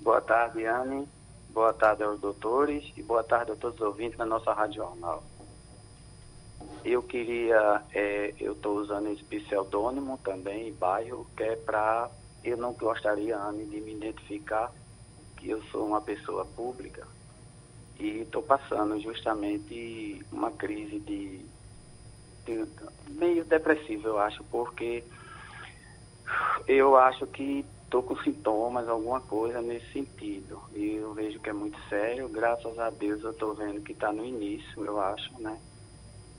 Boa 0.00 0.20
tarde, 0.20 0.64
Anne. 0.64 1.06
Boa 1.50 1.72
tarde 1.72 2.02
aos 2.02 2.18
doutores 2.18 2.92
e 2.96 3.02
boa 3.04 3.22
tarde 3.22 3.52
a 3.52 3.54
todos 3.54 3.80
os 3.80 3.86
ouvintes 3.86 4.18
da 4.18 4.26
nossa 4.26 4.52
Rádio 4.52 4.82
Jornal. 4.82 5.22
Eu 6.84 7.04
queria, 7.04 7.80
é, 7.94 8.34
eu 8.40 8.54
estou 8.54 8.78
usando 8.78 9.12
esse 9.12 9.22
pseudônimo 9.22 10.18
também, 10.24 10.72
bairro, 10.72 11.24
que 11.36 11.44
é 11.44 11.54
para, 11.54 12.10
eu 12.42 12.56
não 12.56 12.72
gostaria, 12.72 13.38
Anne, 13.38 13.64
de 13.64 13.80
me 13.80 13.94
identificar 13.94 14.72
que 15.36 15.50
eu 15.50 15.62
sou 15.70 15.86
uma 15.86 16.00
pessoa 16.00 16.44
pública 16.44 17.06
e 17.98 18.20
estou 18.20 18.42
passando 18.42 18.98
justamente 19.00 20.24
uma 20.30 20.50
crise 20.50 20.98
de, 21.00 21.44
de, 22.46 22.64
meio 23.08 23.44
depressiva, 23.44 24.08
eu 24.08 24.18
acho, 24.18 24.44
porque 24.44 25.02
eu 26.66 26.96
acho 26.96 27.26
que 27.26 27.64
estou 27.84 28.02
com 28.02 28.16
sintomas, 28.18 28.88
alguma 28.88 29.20
coisa 29.20 29.60
nesse 29.62 29.90
sentido. 29.92 30.60
E 30.74 30.96
eu 30.96 31.14
vejo 31.14 31.40
que 31.40 31.48
é 31.48 31.52
muito 31.52 31.78
sério. 31.88 32.28
Graças 32.28 32.78
a 32.78 32.90
Deus 32.90 33.22
eu 33.24 33.30
estou 33.30 33.54
vendo 33.54 33.80
que 33.80 33.92
está 33.92 34.12
no 34.12 34.24
início, 34.24 34.84
eu 34.84 35.00
acho, 35.00 35.32
né? 35.40 35.58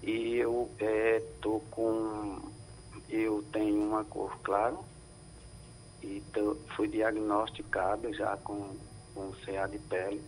E 0.04 0.38
eu 0.38 0.70
estou 0.80 1.58
é, 1.58 1.72
com. 1.72 2.40
Eu 3.10 3.44
tenho 3.52 3.82
uma 3.82 4.06
cor 4.06 4.38
clara 4.42 4.78
e 6.04 6.22
tô, 6.32 6.56
fui 6.76 6.88
diagnosticado 6.88 8.14
já 8.14 8.38
com, 8.38 8.78
com 9.16 9.32
CA 9.44 9.68
de 9.68 9.80
pele. 9.80 10.22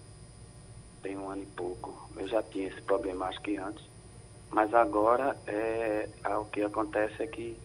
Tem 1.01 1.17
um 1.17 1.29
ano 1.29 1.43
e 1.43 1.48
pouco. 1.48 2.10
Eu 2.15 2.27
já 2.27 2.43
tinha 2.43 2.67
esse 2.67 2.81
problema, 2.81 3.27
acho 3.27 3.41
que 3.41 3.58
antes. 3.58 3.84
Mas 4.51 4.74
agora 4.74 5.36
é, 5.48 6.10
o 6.38 6.46
que 6.46 6.62
acontece 6.62 7.24
é 7.24 7.27
que 7.27 7.58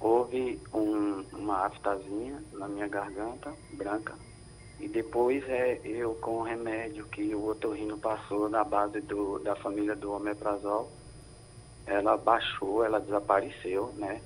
houve 0.00 0.60
um, 0.72 1.24
uma 1.32 1.66
aftazinha 1.66 2.42
na 2.52 2.68
minha 2.68 2.86
garganta, 2.86 3.52
branca, 3.72 4.14
e 4.78 4.86
depois 4.86 5.42
é 5.48 5.80
eu 5.84 6.14
com 6.14 6.38
o 6.38 6.42
remédio 6.42 7.04
que 7.06 7.34
o 7.34 7.48
otorrino 7.48 7.98
passou 7.98 8.48
na 8.48 8.62
base 8.62 9.00
do, 9.00 9.40
da 9.40 9.56
família 9.56 9.96
do 9.96 10.12
omeprazol, 10.12 10.88
ela 11.84 12.16
baixou, 12.16 12.84
ela 12.84 13.00
desapareceu, 13.00 13.92
né? 13.96 14.22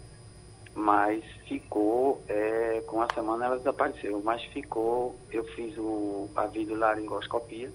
Mas 0.74 1.24
ficou, 1.46 2.22
é, 2.28 2.82
com 2.86 3.00
a 3.00 3.08
semana 3.14 3.46
ela 3.46 3.58
desapareceu, 3.58 4.20
mas 4.22 4.42
ficou, 4.44 5.16
eu 5.30 5.44
fiz 5.44 5.76
o, 5.78 6.28
a 6.34 6.46
videolaringoscopia 6.46 7.72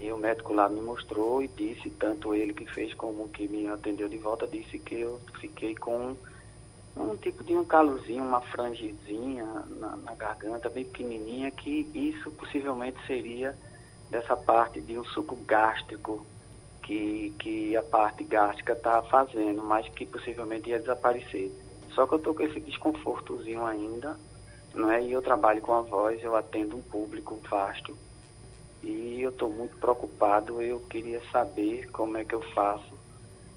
e 0.00 0.10
o 0.10 0.16
médico 0.16 0.54
lá 0.54 0.66
me 0.68 0.80
mostrou 0.80 1.42
e 1.42 1.48
disse, 1.48 1.90
tanto 1.90 2.34
ele 2.34 2.54
que 2.54 2.64
fez 2.64 2.94
como 2.94 3.28
que 3.28 3.46
me 3.46 3.68
atendeu 3.68 4.08
de 4.08 4.16
volta, 4.16 4.46
disse 4.46 4.78
que 4.78 5.00
eu 5.00 5.20
fiquei 5.38 5.74
com 5.74 6.16
um 6.96 7.16
tipo 7.16 7.44
de 7.44 7.54
um 7.54 7.64
calozinho, 7.64 8.24
uma 8.24 8.40
frangezinha 8.40 9.44
na, 9.78 9.96
na, 9.96 10.14
garganta, 10.14 10.70
bem 10.70 10.84
pequenininha, 10.84 11.50
que 11.50 11.86
isso 11.94 12.30
possivelmente 12.30 12.96
seria 13.06 13.54
dessa 14.08 14.34
parte 14.34 14.80
de 14.80 14.98
um 14.98 15.04
suco 15.04 15.36
gástrico 15.44 16.24
que, 16.82 17.34
que 17.38 17.76
a 17.76 17.82
parte 17.82 18.24
gástrica 18.24 18.72
está 18.72 19.02
fazendo, 19.02 19.62
mas 19.62 19.86
que 19.90 20.06
possivelmente 20.06 20.70
ia 20.70 20.80
desaparecer. 20.80 21.52
Só 21.94 22.06
que 22.06 22.14
eu 22.14 22.18
estou 22.18 22.34
com 22.34 22.42
esse 22.42 22.58
desconfortozinho 22.58 23.66
ainda, 23.66 24.18
não 24.74 24.90
é? 24.90 25.02
E 25.02 25.12
eu 25.12 25.20
trabalho 25.20 25.60
com 25.60 25.74
a 25.74 25.82
voz, 25.82 26.22
eu 26.22 26.34
atendo 26.34 26.76
um 26.76 26.82
público 26.82 27.38
vasto 27.48 27.94
e 28.82 29.20
eu 29.22 29.30
estou 29.30 29.50
muito 29.50 29.76
preocupado. 29.76 30.60
Eu 30.62 30.80
queria 30.80 31.20
saber 31.30 31.90
como 31.90 32.16
é 32.16 32.24
que 32.24 32.34
eu 32.34 32.42
faço 32.54 33.00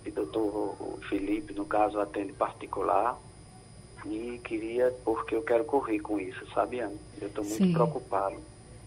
e 0.05 0.11
doutor 0.11 0.99
Felipe, 1.09 1.53
no 1.53 1.65
caso, 1.65 1.99
atende 1.99 2.33
particular. 2.33 3.17
E 4.05 4.39
queria, 4.43 4.93
porque 5.05 5.33
eu 5.33 5.41
quero 5.41 5.63
correr 5.63 5.99
com 5.99 6.19
isso, 6.19 6.45
sabe, 6.53 6.81
Ana? 6.81 6.95
Eu 7.21 7.27
estou 7.29 7.43
muito 7.43 7.63
Sim. 7.63 7.71
preocupado. 7.73 8.35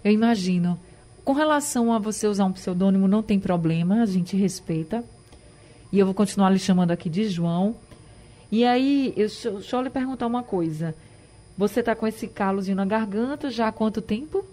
Eu 0.05 0.12
imagino. 0.12 0.78
Com 1.25 1.33
relação 1.33 1.93
a 1.93 1.99
você 1.99 2.26
usar 2.26 2.45
um 2.45 2.52
pseudônimo, 2.52 3.09
não 3.09 3.23
tem 3.23 3.40
problema, 3.40 4.02
a 4.02 4.07
gente 4.07 4.37
respeita. 4.37 5.02
E 5.90 5.99
eu 5.99 6.05
vou 6.05 6.14
continuar 6.14 6.50
lhe 6.50 6.59
chamando 6.59 6.90
aqui 6.90 7.09
de 7.09 7.28
João. 7.28 7.75
E 8.52 8.64
aí, 8.64 9.14
eu, 9.16 9.26
deixa 9.26 9.76
eu 9.76 9.81
lhe 9.81 9.90
perguntar 9.90 10.26
uma 10.26 10.43
coisa. 10.43 10.95
Você 11.57 11.81
está 11.81 11.97
com 11.97 12.07
esse 12.07 12.28
calozinho 12.28 12.76
na 12.76 12.85
garganta 12.85 13.50
já 13.50 13.69
há 13.69 13.73
quanto 13.73 14.02
tempo? 14.02 14.45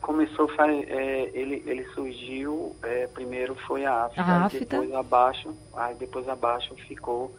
Começou 0.00 0.50
é, 0.58 1.30
ele 1.32 1.62
ele 1.66 1.84
surgiu 1.94 2.74
é, 2.82 3.06
primeiro 3.08 3.54
foi 3.54 3.84
a 3.84 4.04
afta, 4.04 4.22
a 4.22 4.44
afta. 4.46 4.58
depois 4.58 4.92
abaixo 4.92 5.54
aí 5.74 5.94
depois 5.94 6.28
abaixo 6.28 6.74
ficou 6.86 7.34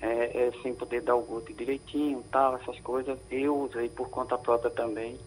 é, 0.00 0.08
é, 0.08 0.52
sem 0.62 0.74
poder 0.74 1.02
dar 1.02 1.16
o 1.16 1.22
gute 1.22 1.52
direitinho 1.52 2.22
tal 2.30 2.56
essas 2.56 2.78
coisas. 2.80 3.18
Eu 3.30 3.56
usei 3.56 3.88
por 3.88 4.08
conta 4.10 4.36
própria 4.38 4.70
também 4.70 5.18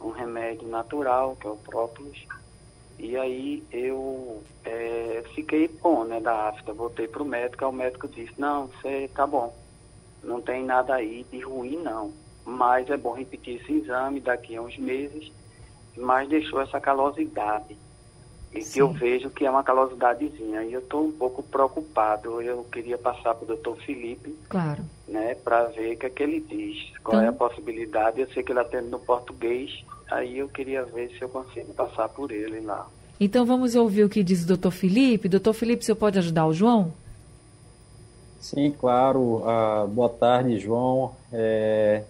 um 0.00 0.10
remédio 0.10 0.66
natural 0.68 1.36
que 1.40 1.46
é 1.46 1.50
o 1.50 1.56
própolis. 1.56 2.24
E 2.98 3.16
aí 3.16 3.64
eu 3.72 4.42
é, 4.64 5.24
fiquei 5.34 5.68
bom 5.68 6.04
né 6.04 6.20
da 6.20 6.48
afta 6.48 6.72
voltei 6.72 7.08
para 7.08 7.22
o 7.22 7.26
médico 7.26 7.66
o 7.66 7.72
médico 7.72 8.08
disse 8.08 8.34
não 8.38 8.68
você 8.68 9.10
tá 9.14 9.26
bom. 9.26 9.54
Não 10.22 10.40
tem 10.40 10.64
nada 10.64 10.94
aí 10.94 11.26
de 11.30 11.40
ruim 11.40 11.76
não. 11.76 12.12
Mas 12.44 12.88
é 12.90 12.96
bom 12.96 13.12
repetir 13.12 13.60
esse 13.60 13.72
exame 13.72 14.20
daqui 14.20 14.56
a 14.56 14.62
uns 14.62 14.78
meses 14.78 15.32
mas 15.96 16.28
deixou 16.28 16.60
essa 16.60 16.80
calosidade. 16.80 17.76
E 18.54 18.60
Sim. 18.62 18.72
que 18.72 18.78
eu 18.80 18.92
vejo 18.92 19.30
que 19.30 19.46
é 19.46 19.50
uma 19.50 19.62
calosidadezinha. 19.62 20.62
E 20.64 20.72
eu 20.72 20.80
estou 20.80 21.06
um 21.06 21.12
pouco 21.12 21.42
preocupado. 21.42 22.40
Eu 22.42 22.64
queria 22.64 22.98
passar 22.98 23.34
para 23.34 23.44
o 23.44 23.46
doutor 23.46 23.76
Felipe. 23.78 24.36
Claro. 24.48 24.84
Né, 25.08 25.34
para 25.34 25.64
ver 25.64 25.94
o 25.94 25.98
que, 25.98 26.06
é 26.06 26.10
que 26.10 26.22
ele 26.22 26.40
diz. 26.40 26.92
Qual 27.02 27.16
então... 27.16 27.26
é 27.26 27.28
a 27.28 27.32
possibilidade. 27.32 28.20
Eu 28.20 28.28
sei 28.28 28.42
que 28.42 28.52
ele 28.52 28.60
atende 28.60 28.88
no 28.88 28.98
português. 28.98 29.84
Aí 30.10 30.38
eu 30.38 30.48
queria 30.48 30.84
ver 30.84 31.10
se 31.10 31.22
eu 31.22 31.28
consigo 31.28 31.72
passar 31.72 32.08
por 32.10 32.30
ele 32.30 32.60
lá. 32.60 32.86
Então 33.18 33.46
vamos 33.46 33.74
ouvir 33.74 34.04
o 34.04 34.08
que 34.08 34.22
diz 34.22 34.44
o 34.44 34.48
doutor 34.48 34.70
Felipe. 34.70 35.28
Doutor 35.28 35.54
Felipe, 35.54 35.84
você 35.84 35.94
pode 35.94 36.18
ajudar 36.18 36.46
o 36.46 36.52
João? 36.52 36.92
Sim, 38.38 38.74
claro. 38.78 39.42
Ah, 39.46 39.86
boa 39.88 40.10
tarde, 40.10 40.58
João. 40.58 41.14
É 41.32 42.02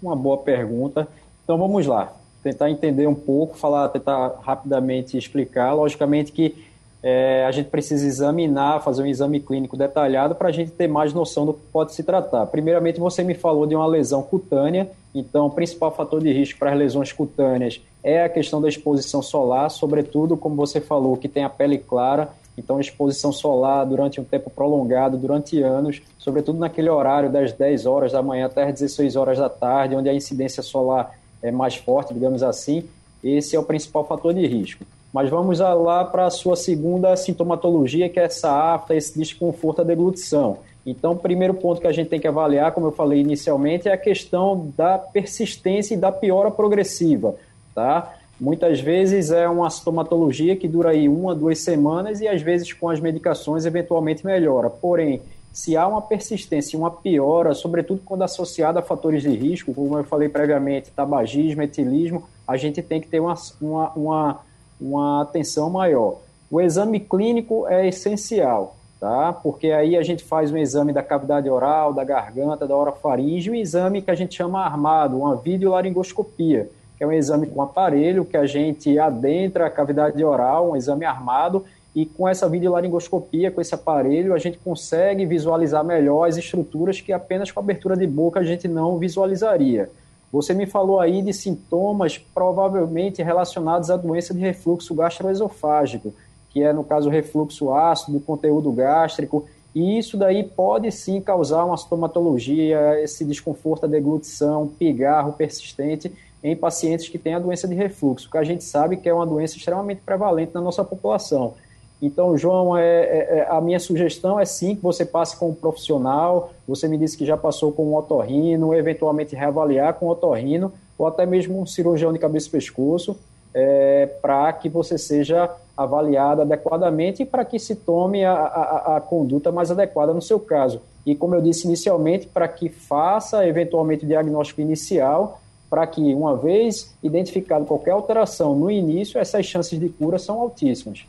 uma 0.00 0.16
boa 0.16 0.38
pergunta. 0.38 1.06
Então 1.44 1.58
vamos 1.58 1.86
lá 1.86 2.19
tentar 2.42 2.70
entender 2.70 3.06
um 3.06 3.14
pouco, 3.14 3.56
falar, 3.56 3.88
tentar 3.88 4.38
rapidamente 4.42 5.16
explicar. 5.16 5.72
Logicamente 5.74 6.32
que 6.32 6.54
é, 7.02 7.44
a 7.46 7.50
gente 7.50 7.70
precisa 7.70 8.06
examinar, 8.06 8.82
fazer 8.82 9.02
um 9.02 9.06
exame 9.06 9.40
clínico 9.40 9.76
detalhado 9.76 10.34
para 10.34 10.48
a 10.48 10.52
gente 10.52 10.70
ter 10.70 10.86
mais 10.86 11.14
noção 11.14 11.46
do 11.46 11.54
que 11.54 11.60
pode 11.72 11.94
se 11.94 12.02
tratar. 12.02 12.46
Primeiramente, 12.46 13.00
você 13.00 13.22
me 13.22 13.34
falou 13.34 13.66
de 13.66 13.74
uma 13.74 13.86
lesão 13.86 14.22
cutânea, 14.22 14.90
então 15.14 15.46
o 15.46 15.50
principal 15.50 15.90
fator 15.94 16.20
de 16.20 16.30
risco 16.32 16.58
para 16.58 16.72
as 16.72 16.78
lesões 16.78 17.12
cutâneas 17.12 17.80
é 18.02 18.22
a 18.22 18.28
questão 18.28 18.60
da 18.60 18.68
exposição 18.68 19.22
solar, 19.22 19.70
sobretudo, 19.70 20.36
como 20.36 20.56
você 20.56 20.80
falou, 20.80 21.16
que 21.16 21.28
tem 21.28 21.42
a 21.42 21.48
pele 21.48 21.78
clara, 21.78 22.28
então 22.56 22.78
exposição 22.78 23.32
solar 23.32 23.86
durante 23.86 24.20
um 24.20 24.24
tempo 24.24 24.50
prolongado, 24.50 25.16
durante 25.16 25.62
anos, 25.62 26.02
sobretudo 26.18 26.58
naquele 26.58 26.90
horário 26.90 27.30
das 27.30 27.52
10 27.52 27.86
horas 27.86 28.12
da 28.12 28.22
manhã 28.22 28.46
até 28.46 28.64
as 28.64 28.74
16 28.74 29.16
horas 29.16 29.38
da 29.38 29.48
tarde, 29.48 29.96
onde 29.96 30.08
a 30.08 30.14
incidência 30.14 30.62
solar 30.62 31.18
é 31.42 31.50
mais 31.50 31.76
forte, 31.76 32.14
digamos 32.14 32.42
assim, 32.42 32.84
esse 33.22 33.54
é 33.54 33.58
o 33.58 33.62
principal 33.62 34.06
fator 34.06 34.32
de 34.34 34.46
risco. 34.46 34.84
Mas 35.12 35.28
vamos 35.28 35.58
lá 35.58 36.04
para 36.04 36.26
a 36.26 36.30
sua 36.30 36.54
segunda 36.54 37.16
sintomatologia, 37.16 38.08
que 38.08 38.20
é 38.20 38.24
essa 38.24 38.50
afta, 38.74 38.94
esse 38.94 39.18
desconforto 39.18 39.78
da 39.78 39.84
deglutição. 39.84 40.58
Então, 40.86 41.12
o 41.12 41.16
primeiro 41.16 41.54
ponto 41.54 41.80
que 41.80 41.86
a 41.86 41.92
gente 41.92 42.08
tem 42.08 42.20
que 42.20 42.28
avaliar, 42.28 42.72
como 42.72 42.86
eu 42.86 42.92
falei 42.92 43.20
inicialmente, 43.20 43.88
é 43.88 43.92
a 43.92 43.98
questão 43.98 44.72
da 44.76 44.98
persistência 44.98 45.94
e 45.94 45.96
da 45.96 46.12
piora 46.12 46.50
progressiva, 46.50 47.34
tá? 47.74 48.14
Muitas 48.40 48.80
vezes 48.80 49.30
é 49.30 49.46
uma 49.48 49.68
sintomatologia 49.68 50.56
que 50.56 50.66
dura 50.66 50.90
aí 50.90 51.08
uma, 51.08 51.34
duas 51.34 51.58
semanas 51.58 52.22
e 52.22 52.28
às 52.28 52.40
vezes 52.40 52.72
com 52.72 52.88
as 52.88 52.98
medicações 52.98 53.66
eventualmente 53.66 54.24
melhora. 54.24 54.70
Porém, 54.70 55.20
se 55.52 55.76
há 55.76 55.86
uma 55.86 56.02
persistência, 56.02 56.78
uma 56.78 56.90
piora, 56.90 57.54
sobretudo 57.54 58.02
quando 58.04 58.22
associada 58.22 58.78
a 58.80 58.82
fatores 58.82 59.22
de 59.22 59.30
risco, 59.30 59.74
como 59.74 59.98
eu 59.98 60.04
falei 60.04 60.28
previamente, 60.28 60.90
tabagismo, 60.90 61.62
etilismo, 61.62 62.24
a 62.46 62.56
gente 62.56 62.82
tem 62.82 63.00
que 63.00 63.08
ter 63.08 63.20
uma, 63.20 63.34
uma, 63.60 63.90
uma, 63.90 64.40
uma 64.80 65.22
atenção 65.22 65.68
maior. 65.68 66.18
O 66.50 66.60
exame 66.60 67.00
clínico 67.00 67.66
é 67.68 67.86
essencial, 67.88 68.76
tá? 68.98 69.32
Porque 69.32 69.70
aí 69.72 69.96
a 69.96 70.02
gente 70.02 70.24
faz 70.24 70.52
um 70.52 70.56
exame 70.56 70.92
da 70.92 71.02
cavidade 71.02 71.48
oral, 71.48 71.92
da 71.92 72.04
garganta, 72.04 72.66
da 72.66 72.76
orofaringe, 72.76 73.50
um 73.50 73.54
exame 73.54 74.02
que 74.02 74.10
a 74.10 74.14
gente 74.14 74.34
chama 74.34 74.64
armado, 74.64 75.18
uma 75.18 75.36
videolaringoscopia 75.36 76.68
que 77.00 77.04
é 77.04 77.06
um 77.06 77.12
exame 77.12 77.46
com 77.46 77.62
aparelho 77.62 78.26
que 78.26 78.36
a 78.36 78.44
gente 78.44 78.98
adentra 78.98 79.64
a 79.64 79.70
cavidade 79.70 80.22
oral, 80.22 80.72
um 80.72 80.76
exame 80.76 81.06
armado, 81.06 81.64
e 81.94 82.06
com 82.06 82.28
essa 82.28 82.48
videolaringoscopia, 82.48 83.50
com 83.50 83.60
esse 83.60 83.74
aparelho, 83.74 84.32
a 84.32 84.38
gente 84.38 84.58
consegue 84.58 85.26
visualizar 85.26 85.84
melhor 85.84 86.28
as 86.28 86.36
estruturas 86.36 87.00
que 87.00 87.12
apenas 87.12 87.50
com 87.50 87.58
abertura 87.58 87.96
de 87.96 88.06
boca 88.06 88.40
a 88.40 88.44
gente 88.44 88.68
não 88.68 88.98
visualizaria. 88.98 89.90
Você 90.32 90.54
me 90.54 90.66
falou 90.66 91.00
aí 91.00 91.22
de 91.22 91.32
sintomas 91.32 92.16
provavelmente 92.16 93.22
relacionados 93.22 93.90
à 93.90 93.96
doença 93.96 94.32
de 94.32 94.38
refluxo 94.38 94.94
gastroesofágico, 94.94 96.14
que 96.50 96.62
é, 96.62 96.72
no 96.72 96.84
caso, 96.84 97.10
refluxo 97.10 97.72
ácido 97.72 98.18
do 98.18 98.24
conteúdo 98.24 98.70
gástrico, 98.70 99.46
e 99.74 99.98
isso 99.98 100.16
daí 100.16 100.44
pode 100.44 100.90
sim 100.92 101.20
causar 101.20 101.64
uma 101.64 101.74
estomatologia, 101.74 103.00
esse 103.02 103.24
desconforto 103.24 103.82
da 103.82 103.88
deglutição, 103.88 104.68
pigarro 104.68 105.32
persistente, 105.32 106.12
em 106.42 106.56
pacientes 106.56 107.08
que 107.08 107.18
têm 107.18 107.34
a 107.34 107.38
doença 107.38 107.68
de 107.68 107.74
refluxo, 107.74 108.30
que 108.30 108.38
a 108.38 108.44
gente 108.44 108.64
sabe 108.64 108.96
que 108.96 109.08
é 109.08 109.14
uma 109.14 109.26
doença 109.26 109.56
extremamente 109.56 110.00
prevalente 110.00 110.54
na 110.54 110.60
nossa 110.60 110.82
população. 110.84 111.54
Então, 112.02 112.36
João, 112.36 112.76
é, 112.76 112.82
é, 112.82 113.38
é, 113.38 113.46
a 113.50 113.60
minha 113.60 113.78
sugestão 113.78 114.40
é 114.40 114.44
sim 114.44 114.74
que 114.74 114.82
você 114.82 115.04
passe 115.04 115.36
com 115.36 115.50
um 115.50 115.54
profissional. 115.54 116.50
Você 116.66 116.88
me 116.88 116.96
disse 116.96 117.16
que 117.16 117.26
já 117.26 117.36
passou 117.36 117.72
com 117.72 117.84
um 117.84 117.94
otorrino, 117.94 118.74
eventualmente 118.74 119.36
reavaliar 119.36 119.94
com 119.94 120.06
um 120.06 120.08
otorrino, 120.08 120.72
ou 120.96 121.06
até 121.06 121.26
mesmo 121.26 121.60
um 121.60 121.66
cirurgião 121.66 122.12
de 122.12 122.18
cabeça 122.18 122.48
e 122.48 122.50
pescoço, 122.50 123.18
é, 123.52 124.06
para 124.22 124.50
que 124.54 124.68
você 124.68 124.96
seja 124.96 125.50
avaliado 125.76 126.42
adequadamente 126.42 127.22
e 127.22 127.26
para 127.26 127.44
que 127.44 127.58
se 127.58 127.74
tome 127.74 128.24
a, 128.24 128.32
a, 128.32 128.96
a, 128.96 129.00
conduta 129.00 129.50
mais 129.50 129.70
adequada 129.70 130.14
no 130.14 130.22
seu 130.22 130.38
caso. 130.38 130.80
E, 131.04 131.14
como 131.14 131.34
eu 131.34 131.42
disse 131.42 131.66
inicialmente, 131.66 132.26
para 132.26 132.46
que 132.48 132.68
faça 132.68 133.46
eventualmente 133.46 134.04
o 134.04 134.08
diagnóstico 134.08 134.60
inicial 134.60 135.40
para 135.68 135.86
que, 135.86 136.14
uma 136.14 136.36
vez 136.36 136.94
identificado 137.02 137.64
qualquer 137.64 137.92
alteração 137.92 138.56
no 138.56 138.70
início, 138.70 139.20
essas 139.20 139.46
chances 139.46 139.78
de 139.78 139.88
cura 139.88 140.18
são 140.18 140.40
altíssimas. 140.40 141.06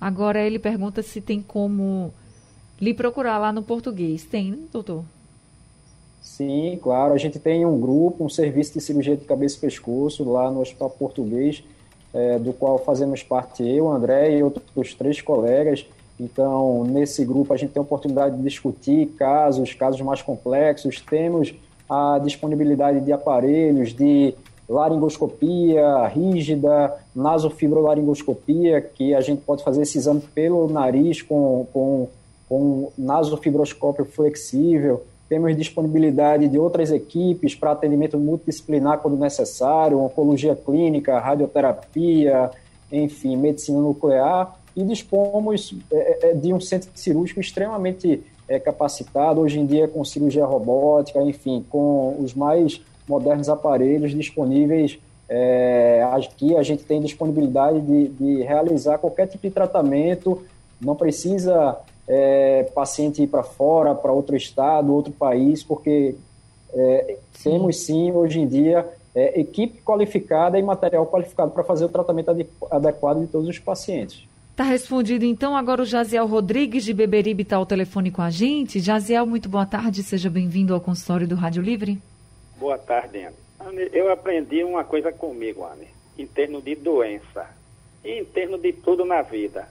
Agora 0.00 0.40
ele 0.40 0.58
pergunta 0.58 1.02
se 1.02 1.20
tem 1.20 1.40
como 1.40 2.12
lhe 2.80 2.92
procurar 2.92 3.38
lá 3.38 3.52
no 3.52 3.62
português. 3.62 4.24
Tem, 4.24 4.66
doutor? 4.72 5.04
Sim, 6.20 6.78
claro. 6.82 7.14
A 7.14 7.18
gente 7.18 7.38
tem 7.38 7.64
um 7.64 7.80
grupo, 7.80 8.24
um 8.24 8.28
serviço 8.28 8.74
de 8.74 8.80
cirurgia 8.80 9.16
de 9.16 9.24
cabeça 9.24 9.56
e 9.56 9.60
pescoço 9.60 10.24
lá 10.24 10.50
no 10.50 10.60
Hospital 10.60 10.90
Português, 10.90 11.62
é, 12.12 12.38
do 12.38 12.52
qual 12.52 12.78
fazemos 12.78 13.22
parte 13.22 13.62
eu, 13.62 13.90
André 13.90 14.36
e 14.36 14.42
outros 14.42 14.94
três 14.94 15.22
colegas. 15.22 15.86
Então, 16.18 16.84
nesse 16.84 17.24
grupo, 17.24 17.52
a 17.52 17.56
gente 17.56 17.72
tem 17.72 17.80
a 17.80 17.84
oportunidade 17.84 18.36
de 18.36 18.42
discutir 18.42 19.06
casos, 19.18 19.72
casos 19.74 20.00
mais 20.00 20.20
complexos. 20.22 21.00
Temos 21.00 21.54
a 21.88 22.18
disponibilidade 22.18 23.00
de 23.00 23.12
aparelhos 23.12 23.94
de 23.94 24.34
laringoscopia 24.68 26.06
rígida, 26.08 26.94
nasofibrolaringoscopia, 27.14 28.80
que 28.80 29.14
a 29.14 29.20
gente 29.20 29.42
pode 29.42 29.62
fazer 29.62 29.82
esse 29.82 29.98
exame 29.98 30.20
pelo 30.34 30.68
nariz 30.68 31.22
com, 31.22 31.66
com, 31.72 32.08
com 32.48 32.92
nasofibroscópio 32.98 34.04
flexível. 34.04 35.04
Temos 35.28 35.56
disponibilidade 35.56 36.48
de 36.48 36.58
outras 36.58 36.90
equipes 36.90 37.54
para 37.54 37.72
atendimento 37.72 38.18
multidisciplinar 38.18 38.98
quando 38.98 39.16
necessário, 39.16 40.00
oncologia 40.00 40.54
clínica, 40.54 41.18
radioterapia, 41.18 42.50
enfim, 42.90 43.36
medicina 43.36 43.80
nuclear. 43.80 44.56
E 44.76 44.84
dispomos 44.84 45.74
é, 45.90 46.30
é 46.30 46.34
de 46.34 46.52
um 46.52 46.60
centro 46.60 46.90
cirúrgico 46.94 47.40
extremamente 47.40 48.22
é, 48.48 48.58
capacitado, 48.58 49.40
hoje 49.40 49.58
em 49.58 49.66
dia 49.66 49.88
com 49.88 50.04
cirurgia 50.04 50.44
robótica, 50.44 51.20
enfim, 51.22 51.64
com 51.68 52.16
os 52.20 52.34
mais 52.34 52.80
modernos 53.08 53.48
aparelhos 53.48 54.12
disponíveis. 54.12 54.98
É, 55.28 56.08
aqui 56.12 56.56
a 56.56 56.62
gente 56.62 56.84
tem 56.84 57.00
disponibilidade 57.00 57.80
de, 57.80 58.08
de 58.08 58.42
realizar 58.42 58.98
qualquer 58.98 59.26
tipo 59.26 59.46
de 59.46 59.52
tratamento, 59.52 60.42
não 60.80 60.94
precisa 60.94 61.76
é, 62.06 62.64
paciente 62.74 63.22
ir 63.22 63.26
para 63.26 63.42
fora, 63.42 63.94
para 63.94 64.12
outro 64.12 64.36
estado, 64.36 64.94
outro 64.94 65.12
país, 65.12 65.62
porque 65.62 66.14
é, 66.72 67.16
temos 67.42 67.78
sim, 67.78 68.12
hoje 68.12 68.40
em 68.40 68.46
dia, 68.46 68.86
é, 69.14 69.40
equipe 69.40 69.80
qualificada 69.82 70.58
e 70.58 70.62
material 70.62 71.06
qualificado 71.06 71.50
para 71.50 71.64
fazer 71.64 71.86
o 71.86 71.88
tratamento 71.88 72.30
adequado 72.70 73.20
de 73.20 73.26
todos 73.26 73.48
os 73.48 73.58
pacientes. 73.58 74.24
Tá 74.54 74.64
respondido 74.64 75.24
então. 75.24 75.54
Agora 75.54 75.82
o 75.82 75.84
Jaziel 75.84 76.26
Rodrigues 76.26 76.84
de 76.84 76.94
Beberibe 76.94 77.42
está 77.42 77.56
ao 77.56 77.66
telefone 77.66 78.10
com 78.10 78.22
a 78.22 78.30
gente. 78.30 78.80
Jaziel, 78.80 79.26
muito 79.26 79.50
boa 79.50 79.66
tarde. 79.66 80.02
Seja 80.02 80.30
bem-vindo 80.30 80.72
ao 80.72 80.80
consultório 80.80 81.28
do 81.28 81.34
Rádio 81.34 81.62
Livre. 81.62 82.00
Boa 82.58 82.78
tarde, 82.78 83.22
Anne. 83.22 83.36
Anne, 83.60 83.90
eu 83.92 84.10
aprendi 84.10 84.64
uma 84.64 84.82
coisa 84.82 85.12
comigo, 85.12 85.64
Anne, 85.64 85.88
em 86.16 86.26
termos 86.26 86.64
de 86.64 86.74
doença 86.74 87.48
e 88.02 88.12
em 88.12 88.24
termos 88.24 88.62
de 88.62 88.72
tudo 88.72 89.04
na 89.04 89.20
vida. 89.20 89.68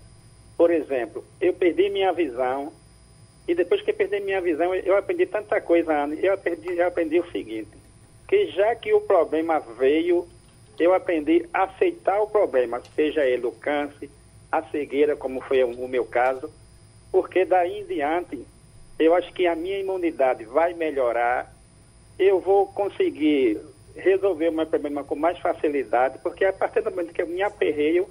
Por 0.56 0.70
exemplo, 0.70 1.24
eu 1.42 1.54
perdi 1.54 1.90
minha 1.90 2.14
visão 2.14 2.72
e 3.48 3.56
depois 3.56 3.82
que 3.82 3.92
perdi 3.92 4.20
minha 4.20 4.40
visão, 4.40 4.74
eu 4.74 4.96
aprendi 4.96 5.26
tanta 5.26 5.60
coisa, 5.60 6.04
Anne. 6.04 6.20
Eu 6.22 6.34
aprendi, 6.34 6.80
aprendi 6.80 7.20
o 7.20 7.32
seguinte, 7.32 7.72
que 8.28 8.48
já 8.52 8.76
que 8.76 8.94
o 8.94 9.02
problema 9.02 9.60
veio, 9.60 10.28
eu 10.80 10.94
aprendi 10.94 11.48
a 11.52 11.64
aceitar 11.64 12.22
o 12.22 12.28
problema, 12.28 12.82
seja 12.96 13.26
ele 13.26 13.48
o 13.48 13.52
câncer, 13.52 14.10
a 14.52 14.62
cegueira, 14.62 15.16
como 15.16 15.42
foi 15.42 15.64
o 15.64 15.88
meu 15.88 16.06
caso, 16.06 16.52
porque 17.12 17.46
daí 17.46 17.80
em 17.80 17.86
diante 17.86 18.46
eu 19.00 19.16
acho 19.16 19.34
que 19.34 19.48
a 19.48 19.56
minha 19.56 19.80
imunidade 19.80 20.46
vai 20.46 20.74
melhorar, 20.74 21.55
eu 22.18 22.40
vou 22.40 22.68
conseguir 22.68 23.60
resolver 23.96 24.50
o 24.50 24.52
meu 24.52 24.66
problema 24.66 25.04
com 25.04 25.16
mais 25.16 25.38
facilidade, 25.40 26.20
porque 26.22 26.46
a 26.46 26.54
partir 26.54 26.82
do 26.82 26.92
momento 26.92 27.14
que 27.14 27.22
eu 27.22 27.28
me 27.28 27.42
aperreio, 27.42 28.08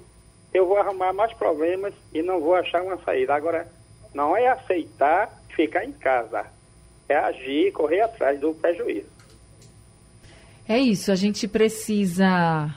eu 0.53 0.67
vou 0.67 0.77
arrumar 0.77 1.13
mais 1.13 1.33
problemas 1.33 1.93
e 2.13 2.21
não 2.21 2.39
vou 2.39 2.55
achar 2.55 2.81
uma 2.81 2.97
saída. 3.03 3.35
Agora, 3.35 3.67
não 4.13 4.35
é 4.35 4.47
aceitar 4.47 5.41
ficar 5.49 5.85
em 5.85 5.91
casa, 5.91 6.45
é 7.07 7.15
agir, 7.15 7.71
correr 7.71 8.01
atrás 8.01 8.39
do 8.39 8.53
prejuízo. 8.53 9.07
É 10.67 10.79
isso, 10.79 11.11
a 11.11 11.15
gente 11.15 11.47
precisa 11.47 12.73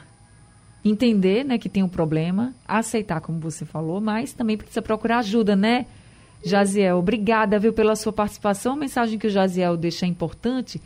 entender 0.84 1.44
né, 1.44 1.58
que 1.58 1.68
tem 1.68 1.82
um 1.82 1.88
problema, 1.88 2.54
aceitar, 2.66 3.20
como 3.20 3.40
você 3.40 3.64
falou, 3.64 4.00
mas 4.00 4.32
também 4.32 4.56
precisa 4.56 4.82
procurar 4.82 5.18
ajuda, 5.18 5.56
né, 5.56 5.86
Jaziel? 6.44 6.98
Obrigada, 6.98 7.58
viu, 7.58 7.72
pela 7.72 7.96
sua 7.96 8.12
participação. 8.12 8.74
A 8.74 8.76
mensagem 8.76 9.18
que 9.18 9.26
o 9.26 9.30
Jaziel 9.30 9.76
deixa 9.76 10.06
é 10.06 10.08
importante 10.08 10.80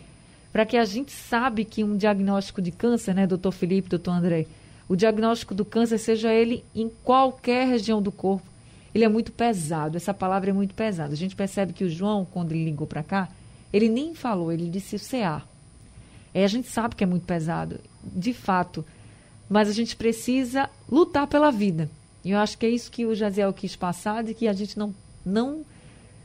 para 0.52 0.66
que 0.66 0.76
a 0.76 0.84
gente 0.84 1.10
sabe 1.10 1.64
que 1.64 1.82
um 1.82 1.96
diagnóstico 1.96 2.60
de 2.60 2.70
câncer, 2.70 3.14
né, 3.14 3.26
doutor 3.26 3.52
Felipe, 3.52 3.88
doutor 3.88 4.10
André, 4.10 4.46
o 4.88 4.94
diagnóstico 4.94 5.54
do 5.54 5.64
câncer, 5.64 5.98
seja 5.98 6.32
ele 6.32 6.62
em 6.74 6.90
qualquer 7.02 7.66
região 7.66 8.02
do 8.02 8.12
corpo, 8.12 8.46
ele 8.94 9.04
é 9.04 9.08
muito 9.08 9.32
pesado. 9.32 9.96
Essa 9.96 10.12
palavra 10.12 10.50
é 10.50 10.52
muito 10.52 10.74
pesada. 10.74 11.14
A 11.14 11.16
gente 11.16 11.34
percebe 11.34 11.72
que 11.72 11.84
o 11.84 11.88
João, 11.88 12.26
quando 12.30 12.52
ele 12.52 12.66
ligou 12.66 12.86
para 12.86 13.02
cá, 13.02 13.28
ele 13.72 13.88
nem 13.88 14.14
falou, 14.14 14.52
ele 14.52 14.68
disse 14.68 14.96
o 14.96 15.00
CA. 15.00 15.42
É, 16.34 16.44
a 16.44 16.48
gente 16.48 16.68
sabe 16.68 16.94
que 16.94 17.02
é 17.02 17.06
muito 17.06 17.24
pesado. 17.24 17.80
De 18.04 18.34
fato, 18.34 18.84
mas 19.48 19.68
a 19.68 19.72
gente 19.72 19.96
precisa 19.96 20.68
lutar 20.90 21.26
pela 21.26 21.50
vida. 21.50 21.88
E 22.22 22.32
eu 22.32 22.38
acho 22.38 22.58
que 22.58 22.66
é 22.66 22.68
isso 22.68 22.90
que 22.90 23.06
o 23.06 23.14
Jaziel 23.14 23.52
quis 23.52 23.74
passar, 23.74 24.22
de 24.22 24.34
que 24.34 24.46
a 24.46 24.52
gente 24.52 24.78
não, 24.78 24.94
não 25.24 25.64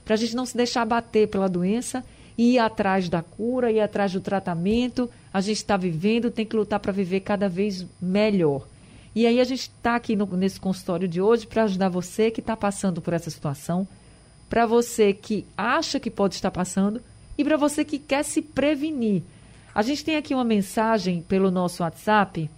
para 0.03 0.13
a 0.13 0.17
gente 0.17 0.35
não 0.35 0.45
se 0.45 0.55
deixar 0.55 0.85
bater 0.85 1.27
pela 1.27 1.49
doença 1.49 2.03
ir 2.37 2.59
atrás 2.59 3.09
da 3.09 3.21
cura, 3.21 3.71
ir 3.71 3.79
atrás 3.79 4.13
do 4.13 4.21
tratamento. 4.21 5.09
A 5.33 5.41
gente 5.41 5.57
está 5.57 5.75
vivendo, 5.75 6.31
tem 6.31 6.45
que 6.45 6.55
lutar 6.55 6.79
para 6.79 6.91
viver 6.91 7.21
cada 7.21 7.49
vez 7.49 7.85
melhor. 8.01 8.67
E 9.15 9.25
aí 9.25 9.39
a 9.39 9.43
gente 9.43 9.61
está 9.61 9.95
aqui 9.95 10.15
no, 10.15 10.25
nesse 10.37 10.59
consultório 10.59 11.07
de 11.07 11.19
hoje 11.21 11.47
para 11.47 11.63
ajudar 11.63 11.89
você 11.89 12.29
que 12.29 12.39
está 12.39 12.55
passando 12.55 13.01
por 13.01 13.13
essa 13.13 13.29
situação, 13.29 13.87
para 14.47 14.65
você 14.65 15.13
que 15.13 15.45
acha 15.57 15.99
que 15.99 16.11
pode 16.11 16.35
estar 16.35 16.51
passando 16.51 17.01
e 17.37 17.43
para 17.43 17.57
você 17.57 17.83
que 17.83 17.97
quer 17.97 18.23
se 18.23 18.41
prevenir. 18.41 19.23
A 19.73 19.81
gente 19.81 20.05
tem 20.05 20.15
aqui 20.15 20.33
uma 20.33 20.43
mensagem 20.43 21.21
pelo 21.21 21.49
nosso 21.49 21.81
WhatsApp 21.81 22.49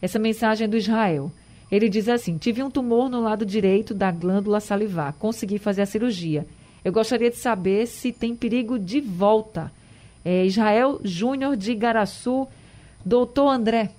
essa 0.00 0.18
mensagem 0.18 0.64
é 0.64 0.68
do 0.68 0.76
Israel. 0.76 1.30
Ele 1.70 1.88
diz 1.88 2.08
assim: 2.08 2.38
tive 2.38 2.62
um 2.62 2.70
tumor 2.70 3.08
no 3.08 3.20
lado 3.20 3.44
direito 3.44 3.94
da 3.94 4.10
glândula 4.10 4.60
salivar. 4.60 5.14
Consegui 5.14 5.58
fazer 5.58 5.82
a 5.82 5.86
cirurgia. 5.86 6.46
Eu 6.84 6.92
gostaria 6.92 7.30
de 7.30 7.36
saber 7.36 7.86
se 7.86 8.12
tem 8.12 8.34
perigo 8.34 8.78
de 8.78 9.00
volta. 9.00 9.70
É 10.24 10.44
Israel 10.44 10.98
Júnior 11.02 11.56
de 11.56 11.72
Igaraçu. 11.72 12.48
Doutor 13.04 13.48
André. 13.48 13.90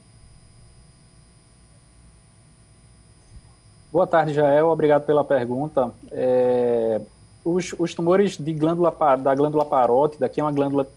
Boa 3.92 4.08
tarde, 4.08 4.34
Jael. 4.34 4.68
Obrigado 4.68 5.06
pela 5.06 5.24
pergunta. 5.24 5.92
É, 6.12 7.02
os, 7.44 7.76
os, 7.78 7.94
tumores 7.94 8.38
de 8.38 8.54
glândula, 8.54 8.96
da 9.18 9.36
glândula 9.36 9.66
parótida, 9.66 10.30
que 10.30 10.40
é 10.40 10.44
uma 10.44 10.52
glândula 10.52 10.88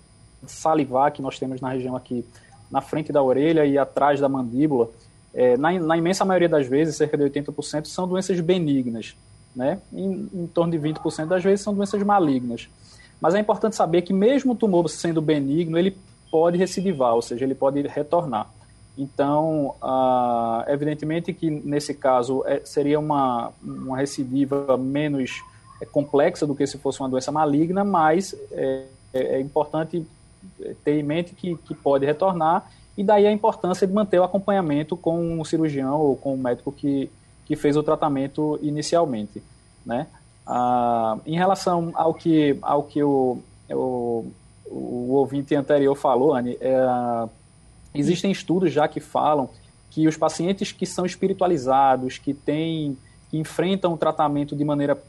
salivar 0.47 1.11
que 1.11 1.20
nós 1.20 1.38
temos 1.38 1.61
na 1.61 1.70
região 1.70 1.97
aqui 1.97 2.25
na 2.70 2.81
frente 2.81 3.12
da 3.12 3.23
orelha 3.23 3.64
e 3.64 3.79
atrás 3.79 4.20
da 4.20 4.29
mandíbula, 4.29 4.90
é, 5.33 5.57
na, 5.57 5.73
na, 5.73 5.97
imensa 5.97 6.25
maioria 6.25 6.49
das 6.49 6.66
vezes, 6.66 6.97
cerca 6.97 7.16
de 7.16 7.25
80%, 7.25 7.87
são 7.87 8.07
doenças 8.07 8.38
benignas. 8.40 9.16
Né? 9.55 9.79
Em, 9.93 10.29
em 10.33 10.47
torno 10.47 10.73
de 10.73 10.79
20% 10.79 11.27
das 11.27 11.43
vezes 11.43 11.61
são 11.61 11.75
doenças 11.75 12.03
malignas. 12.03 12.69
Mas 13.21 13.35
é 13.35 13.38
importante 13.38 13.77
saber 13.77 14.03
que 14.03 14.12
mesmo 14.12 14.53
o 14.53 14.57
tumor 14.57 14.88
sendo 14.88 15.23
benigno, 15.23 15.79
ele 15.79 15.97
pode 16.31 16.59
recidivar, 16.59 17.14
ou 17.14 17.23
seja, 17.23 17.45
ele 17.45 17.55
pode 17.55 17.81
retornar. 17.83 18.51
Então, 18.97 19.75
ah, 19.83 20.64
evidentemente 20.69 21.33
que 21.33 21.51
nesse 21.51 21.95
caso 21.95 22.45
é, 22.47 22.61
seria 22.64 22.99
uma, 22.99 23.53
uma 23.62 23.97
recidiva 23.97 24.77
menos 24.77 25.43
é, 25.81 25.87
complexa 25.87 26.47
do 26.47 26.55
que 26.55 26.67
se 26.67 26.79
fosse 26.79 27.01
uma 27.01 27.09
doença 27.09 27.33
maligna, 27.33 27.85
mas 27.85 28.35
é, 28.53 28.85
é, 29.12 29.23
é 29.37 29.40
importante 29.40 30.07
ter 30.85 30.99
em 30.99 31.03
mente 31.03 31.35
que, 31.35 31.57
que 31.57 31.75
pode 31.75 32.05
retornar 32.05 32.71
e 32.97 33.03
daí 33.03 33.27
a 33.27 33.33
importância 33.33 33.87
de 33.87 33.93
manter 33.93 34.21
o 34.21 34.25
acompanhamento 34.25 34.97
com 34.97 35.40
o 35.40 35.45
cirurgião 35.45 36.01
ou 36.01 36.17
com 36.17 36.35
o 36.35 36.38
médico 36.38 36.71
que, 36.71 37.11
que 37.46 37.57
fez 37.57 37.76
o 37.76 37.83
tratamento 37.83 38.59
inicialmente, 38.62 39.42
né? 39.85 40.07
Ah, 40.46 41.18
em 41.24 41.37
relação 41.37 41.90
ao 41.94 42.12
que, 42.12 42.59
ao 42.61 42.83
que 42.83 43.02
o, 43.02 43.38
o, 43.70 44.26
o 44.66 45.12
ouvinte 45.12 45.54
anterior 45.54 45.94
falou, 45.94 46.35
Anne, 46.35 46.59
é, 46.61 47.28
existem 47.94 48.30
estudos 48.30 48.72
já 48.72 48.87
que 48.87 49.00
falam 49.00 49.48
que 49.90 50.07
os 50.09 50.16
pacientes 50.16 50.72
que 50.72 50.85
são 50.85 51.07
espiritualizados, 51.07 52.18
que 52.18 52.35
têm, 52.35 52.96
que 53.30 53.38
enfrentam 53.38 53.92
o 53.92 53.96
tratamento 53.96 54.57
de 54.57 54.64
maneira 54.64 55.00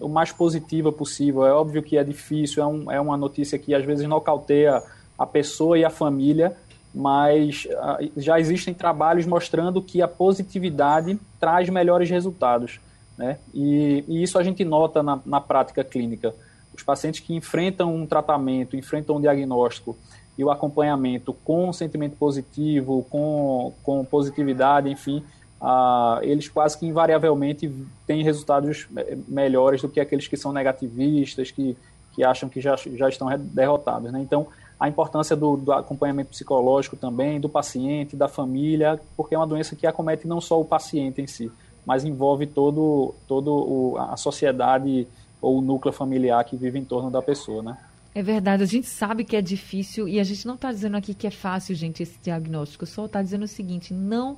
o 0.00 0.08
mais 0.08 0.30
positiva 0.30 0.92
possível, 0.92 1.44
é 1.44 1.52
óbvio 1.52 1.82
que 1.82 1.96
é 1.96 2.04
difícil, 2.04 2.62
é, 2.62 2.66
um, 2.66 2.90
é 2.90 3.00
uma 3.00 3.16
notícia 3.16 3.58
que 3.58 3.74
às 3.74 3.84
vezes 3.84 4.06
nocauteia 4.06 4.82
a 5.18 5.26
pessoa 5.26 5.78
e 5.78 5.84
a 5.84 5.90
família, 5.90 6.56
mas 6.94 7.66
uh, 7.66 8.10
já 8.16 8.38
existem 8.38 8.74
trabalhos 8.74 9.26
mostrando 9.26 9.82
que 9.82 10.02
a 10.02 10.08
positividade 10.08 11.18
traz 11.42 11.68
melhores 11.68 12.08
resultados. 12.08 12.78
Né? 13.18 13.36
E, 13.52 14.04
e 14.06 14.22
isso 14.22 14.38
a 14.38 14.44
gente 14.44 14.64
nota 14.64 15.02
na, 15.02 15.18
na, 15.26 15.40
prática 15.40 15.82
clínica. 15.82 16.32
Os 16.72 16.84
pacientes 16.84 17.18
que 17.18 17.34
enfrentam 17.34 17.92
um 17.92 18.06
tratamento, 18.06 18.76
enfrentam 18.76 19.16
um 19.16 19.20
diagnóstico 19.20 19.98
e 20.38 20.44
o 20.44 20.52
acompanhamento 20.52 21.32
com 21.32 21.72
sentimento 21.72 22.16
positivo, 22.16 23.04
com, 23.10 23.74
com 23.82 24.04
positividade, 24.04 24.88
enfim, 24.88 25.24
uh, 25.60 26.22
eles 26.22 26.48
quase 26.48 26.78
que 26.78 26.86
invariavelmente 26.86 27.74
têm 28.06 28.22
resultados 28.22 28.86
melhores 29.26 29.82
do 29.82 29.88
que 29.88 29.98
aqueles 29.98 30.28
que 30.28 30.36
são 30.36 30.52
negativistas, 30.52 31.50
que, 31.50 31.76
que 32.12 32.22
acham 32.22 32.48
que 32.48 32.60
já, 32.60 32.76
já 32.76 33.08
estão 33.08 33.28
derrotados. 33.36 34.12
Né? 34.12 34.20
Então, 34.20 34.46
a 34.82 34.88
importância 34.88 35.36
do, 35.36 35.56
do, 35.56 35.72
acompanhamento 35.72 36.30
psicológico 36.30 36.96
também, 36.96 37.38
do 37.38 37.48
paciente, 37.48 38.16
da 38.16 38.26
família, 38.26 39.00
porque 39.16 39.32
é 39.32 39.38
uma 39.38 39.46
doença 39.46 39.76
que 39.76 39.86
acomete 39.86 40.26
não 40.26 40.40
só 40.40 40.60
o 40.60 40.64
paciente 40.64 41.22
em 41.22 41.26
si, 41.28 41.52
mas 41.86 42.04
envolve 42.04 42.48
todo, 42.48 43.14
todo 43.28 43.52
o, 43.52 43.96
a 43.96 44.16
sociedade 44.16 45.06
ou 45.40 45.58
o 45.58 45.60
núcleo 45.60 45.92
familiar 45.92 46.44
que 46.44 46.56
vive 46.56 46.80
em 46.80 46.84
torno 46.84 47.12
da 47.12 47.22
pessoa, 47.22 47.62
né? 47.62 47.78
É 48.12 48.24
verdade, 48.24 48.64
a 48.64 48.66
gente 48.66 48.88
sabe 48.88 49.22
que 49.24 49.36
é 49.36 49.40
difícil 49.40 50.08
e 50.08 50.18
a 50.18 50.24
gente 50.24 50.44
não 50.48 50.56
está 50.56 50.72
dizendo 50.72 50.96
aqui 50.96 51.14
que 51.14 51.28
é 51.28 51.30
fácil, 51.30 51.76
gente, 51.76 52.02
esse 52.02 52.18
diagnóstico, 52.20 52.84
só 52.84 53.06
está 53.06 53.22
dizendo 53.22 53.44
o 53.44 53.48
seguinte: 53.48 53.94
não 53.94 54.36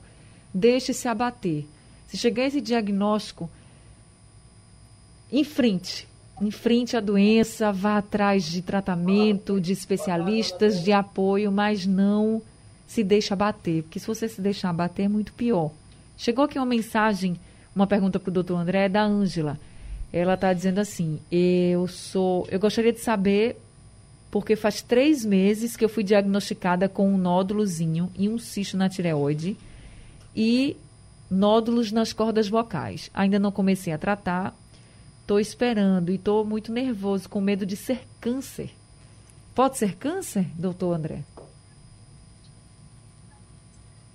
deixe 0.52 0.92
se 0.92 1.08
abater. 1.08 1.64
Se 2.06 2.18
chegar 2.18 2.44
esse 2.44 2.60
diagnóstico, 2.60 3.48
enfrente, 5.32 6.06
enfrente 6.40 6.96
a 6.96 7.00
doença, 7.00 7.72
vá 7.72 7.98
atrás 7.98 8.44
de 8.44 8.62
tratamento, 8.62 9.60
de 9.60 9.72
especialistas, 9.72 10.82
de 10.82 10.92
apoio, 10.92 11.52
mas 11.52 11.86
não 11.86 12.42
se 12.86 13.02
deixe 13.02 13.32
abater, 13.32 13.82
porque 13.82 13.98
se 13.98 14.06
você 14.06 14.28
se 14.28 14.40
deixar 14.40 14.70
abater 14.70 15.06
é 15.06 15.08
muito 15.08 15.32
pior. 15.32 15.70
Chegou 16.16 16.44
aqui 16.44 16.58
uma 16.58 16.66
mensagem, 16.66 17.36
uma 17.74 17.86
pergunta 17.86 18.20
para 18.20 18.30
o 18.30 18.32
doutor 18.32 18.56
André, 18.56 18.84
é 18.84 18.88
da 18.88 19.02
Ângela. 19.02 19.58
Ela 20.12 20.34
está 20.34 20.52
dizendo 20.52 20.78
assim: 20.78 21.18
eu 21.30 21.88
sou. 21.88 22.46
Eu 22.50 22.60
gostaria 22.60 22.92
de 22.92 23.00
saber, 23.00 23.60
porque 24.30 24.54
faz 24.54 24.80
três 24.80 25.24
meses 25.24 25.76
que 25.76 25.84
eu 25.84 25.88
fui 25.88 26.04
diagnosticada 26.04 26.88
com 26.88 27.12
um 27.12 27.18
nódulozinho 27.18 28.10
e 28.16 28.28
um 28.28 28.38
cisto 28.38 28.76
na 28.76 28.88
tireoide 28.88 29.56
e 30.36 30.76
nódulos 31.28 31.90
nas 31.90 32.12
cordas 32.12 32.48
vocais. 32.48 33.10
Ainda 33.12 33.40
não 33.40 33.50
comecei 33.50 33.92
a 33.92 33.98
tratar, 33.98 34.54
Estou 35.24 35.40
esperando 35.40 36.10
e 36.10 36.16
estou 36.16 36.44
muito 36.44 36.70
nervoso, 36.70 37.30
com 37.30 37.40
medo 37.40 37.64
de 37.64 37.76
ser 37.76 38.02
câncer. 38.20 38.70
Pode 39.54 39.78
ser 39.78 39.96
câncer, 39.96 40.46
doutor 40.54 40.92
André? 40.92 41.24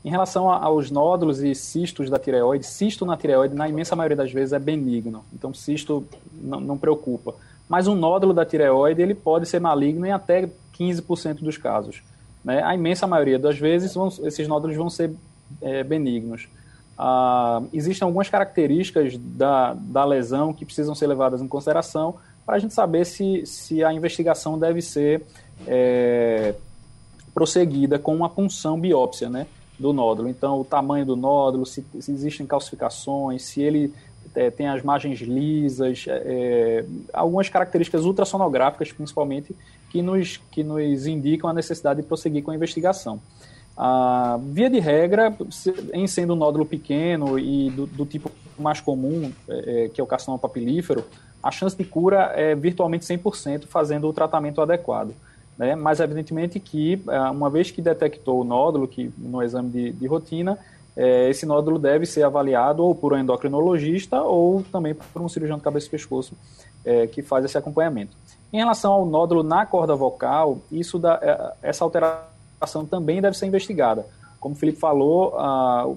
Em 0.06 0.12
relação 0.12 0.52
aos 0.52 0.92
nódulos 0.92 1.42
e 1.42 1.56
cistos 1.56 2.12
da 2.12 2.20
tireoide, 2.20 2.64
cisto 2.64 3.08
na 3.08 3.18
tireoide, 3.18 3.56
na 3.56 3.68
imensa 3.68 3.96
maioria 3.96 4.16
das 4.16 4.32
vezes, 4.32 4.54
é 4.54 4.60
benigno. 4.60 5.26
Então, 5.34 5.52
cisto 5.52 6.06
não, 6.32 6.60
não 6.60 6.78
preocupa. 6.78 7.34
Mas 7.68 7.88
um 7.88 7.96
nódulo 7.96 8.32
da 8.32 8.46
tireoide, 8.46 9.02
ele 9.02 9.16
pode 9.16 9.48
ser 9.48 9.60
maligno 9.60 10.06
em 10.06 10.12
até 10.12 10.48
15% 10.78 11.40
dos 11.40 11.58
casos. 11.58 12.04
Né? 12.44 12.62
A 12.62 12.76
imensa 12.76 13.08
maioria 13.08 13.40
das 13.40 13.58
vezes, 13.58 13.96
vão, 13.96 14.10
esses 14.22 14.48
nódulos 14.48 14.78
vão 14.78 14.92
ser 14.92 15.12
é, 15.60 15.84
benignos. 15.84 16.48
Ah, 17.02 17.62
existem 17.72 18.06
algumas 18.06 18.28
características 18.28 19.16
da, 19.18 19.74
da 19.74 20.04
lesão 20.04 20.52
que 20.54 20.66
precisam 20.66 20.94
ser 20.94 21.08
levadas 21.08 21.42
em 21.42 21.48
consideração 21.48 22.16
para 22.46 22.58
a 22.58 22.60
gente 22.60 22.74
saber 22.74 23.06
se, 23.06 23.46
se 23.46 23.82
a 23.82 23.94
investigação 23.94 24.60
deve 24.60 24.82
ser 24.82 25.24
é, 25.66 26.56
prosseguida 27.34 27.98
com 27.98 28.14
uma 28.14 28.28
punção 28.28 28.78
biópsia 28.78 29.30
né, 29.30 29.48
do 29.80 29.94
nódulo. 29.94 30.28
Então, 30.28 30.60
o 30.60 30.66
tamanho 30.66 31.06
do 31.06 31.16
nódulo, 31.16 31.66
se, 31.66 31.86
se 32.02 32.12
existem 32.12 32.46
calcificações, 32.46 33.44
se 33.44 33.62
ele 33.62 33.94
é, 34.36 34.52
tem 34.52 34.68
as 34.68 34.84
margens 34.84 35.22
lisas, 35.22 36.04
é, 36.06 36.12
é 36.12 36.86
algumas 37.14 37.48
características 37.48 38.04
ultrassonográficas, 38.04 38.92
principalmente, 38.92 39.56
que 39.90 40.02
nos, 40.02 40.36
que 40.52 40.66
nos 40.66 41.08
indicam 41.08 41.50
a 41.50 41.54
necessidade 41.54 42.02
de 42.02 42.08
prosseguir 42.08 42.44
com 42.44 42.52
a 42.52 42.56
investigação. 42.56 43.22
Ah, 43.82 44.38
via 44.44 44.70
de 44.70 44.78
regra, 44.78 45.34
em 45.94 46.06
sendo 46.06 46.34
um 46.34 46.36
nódulo 46.36 46.66
pequeno 46.66 47.40
e 47.40 47.70
do, 47.70 47.86
do 47.86 48.06
tipo 48.06 48.30
mais 48.58 48.82
comum, 48.82 49.32
é, 49.48 49.86
é 49.86 49.88
que 49.88 50.02
é 50.02 50.04
o 50.04 50.08
carcinoma 50.08 50.38
papilífero, 50.38 51.06
a 51.42 51.50
chance 51.50 51.78
de 51.78 51.86
cura 51.86 52.34
é 52.36 52.54
virtualmente 52.54 53.06
100% 53.06 53.68
fazendo 53.68 54.06
o 54.10 54.12
tratamento 54.12 54.62
adequado. 54.62 55.16
Né? 55.58 55.76
Mas, 55.76 56.02
evidentemente, 56.02 56.60
que 56.60 57.02
ah, 57.08 57.32
uma 57.32 57.50
vez 57.50 57.72
que 57.72 57.82
detectou 57.82 58.42
o 58.42 58.44
nódulo, 58.44 58.86
que 58.86 59.14
no 59.18 59.42
exame 59.42 59.70
de, 59.70 59.92
de 59.94 60.08
rotina, 60.08 60.60
é, 60.98 61.30
esse 61.30 61.46
nódulo 61.46 61.80
deve 61.80 62.06
ser 62.06 62.24
avaliado 62.24 62.84
ou 62.84 62.94
por 62.94 63.14
um 63.14 63.18
endocrinologista 63.18 64.22
ou 64.22 64.62
também 64.62 64.94
por 64.94 65.22
um 65.22 65.30
cirurgião 65.30 65.58
de 65.58 65.64
cabeça 65.64 65.88
e 65.88 65.90
pescoço 65.90 66.34
é, 66.84 67.08
que 67.08 67.22
faz 67.22 67.46
esse 67.46 67.58
acompanhamento. 67.58 68.12
Em 68.52 68.58
relação 68.58 68.92
ao 68.92 69.06
nódulo 69.06 69.42
na 69.42 69.66
corda 69.66 69.96
vocal, 69.96 70.58
isso 70.70 71.00
dá, 71.00 71.18
é, 71.22 71.70
essa 71.70 71.86
alteração 71.86 72.29
ação 72.60 72.86
também 72.86 73.22
deve 73.22 73.38
ser 73.38 73.46
investigada. 73.46 74.06
Como 74.40 74.56
o 74.56 74.58
Felipe 74.58 74.80
falou, 74.80 75.36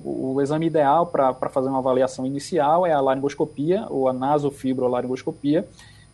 o, 0.04 0.34
o, 0.34 0.42
exame 0.42 0.66
ideal 0.66 1.06
para 1.06 1.48
fazer 1.48 1.68
uma 1.68 1.78
avaliação 1.78 2.26
inicial 2.26 2.84
é 2.84 2.92
a 2.92 3.00
laringoscopia, 3.00 3.86
ou 3.88 4.08
a 4.08 4.12
nasofibrolaringoscopia, 4.12 5.66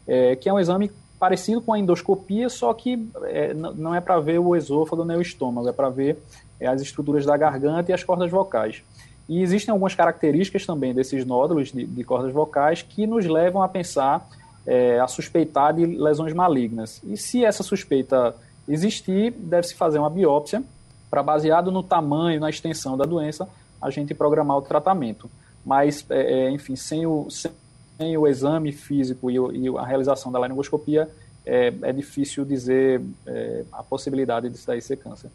é, 0.06 0.36
que 0.36 0.48
é 0.48 0.52
um 0.52 0.60
exame 0.60 0.90
parecido 1.18 1.60
com 1.60 1.72
a 1.72 1.78
endoscopia, 1.78 2.48
só 2.48 2.72
que 2.72 3.08
é, 3.24 3.54
não 3.54 3.94
é 3.94 4.00
para 4.00 4.20
ver 4.20 4.38
o 4.38 4.54
esôfago 4.54 5.04
nem 5.04 5.16
o 5.16 5.22
estômago, 5.22 5.68
é 5.68 5.72
para 5.72 5.88
ver 5.88 6.18
é, 6.60 6.66
as 6.66 6.80
estruturas 6.80 7.24
da 7.24 7.36
garganta 7.36 7.90
e 7.90 7.94
as 7.94 8.04
cordas 8.04 8.30
vocais. 8.30 8.82
E 9.28 9.42
existem 9.42 9.72
algumas 9.72 9.94
características 9.94 10.64
também 10.64 10.94
desses 10.94 11.24
nódulos 11.24 11.72
de, 11.72 11.84
de 11.84 12.04
cordas 12.04 12.32
vocais 12.32 12.82
que 12.82 13.06
nos 13.06 13.26
levam 13.26 13.62
a 13.62 13.68
pensar, 13.68 14.26
é, 14.66 15.00
a 15.00 15.06
suspeitar 15.06 15.74
de 15.74 15.84
lesões 15.84 16.32
malignas. 16.32 17.00
E 17.04 17.16
se 17.16 17.44
essa 17.44 17.62
suspeita 17.62 18.34
existir, 18.68 19.32
deve-se 19.32 19.74
fazer 19.74 19.98
uma 19.98 20.10
biópsia 20.10 20.62
para, 21.10 21.22
baseado 21.22 21.72
no 21.72 21.82
tamanho, 21.82 22.40
na 22.40 22.50
extensão 22.50 22.96
da 22.96 23.04
doença, 23.04 23.48
a 23.80 23.90
gente 23.90 24.14
programar 24.14 24.58
o 24.58 24.62
tratamento. 24.62 25.30
Mas, 25.64 26.04
é, 26.10 26.46
é 26.46 26.50
enfim, 26.50 26.76
sem 26.76 27.06
o, 27.06 27.28
sem 27.30 28.16
o 28.16 28.26
exame 28.26 28.72
físico 28.72 29.30
e, 29.30 29.38
o, 29.38 29.52
e 29.52 29.68
a 29.78 29.84
realização 29.84 30.30
da 30.30 30.38
laringoscopia, 30.38 31.08
é, 31.46 31.72
é 31.82 31.92
difícil 31.92 32.44
dizer 32.44 33.00
é, 33.26 33.64
a 33.72 33.82
possibilidade 33.82 34.50
disso 34.50 34.66
daí 34.66 34.82
ser 34.82 34.96
câncer. 34.96 35.30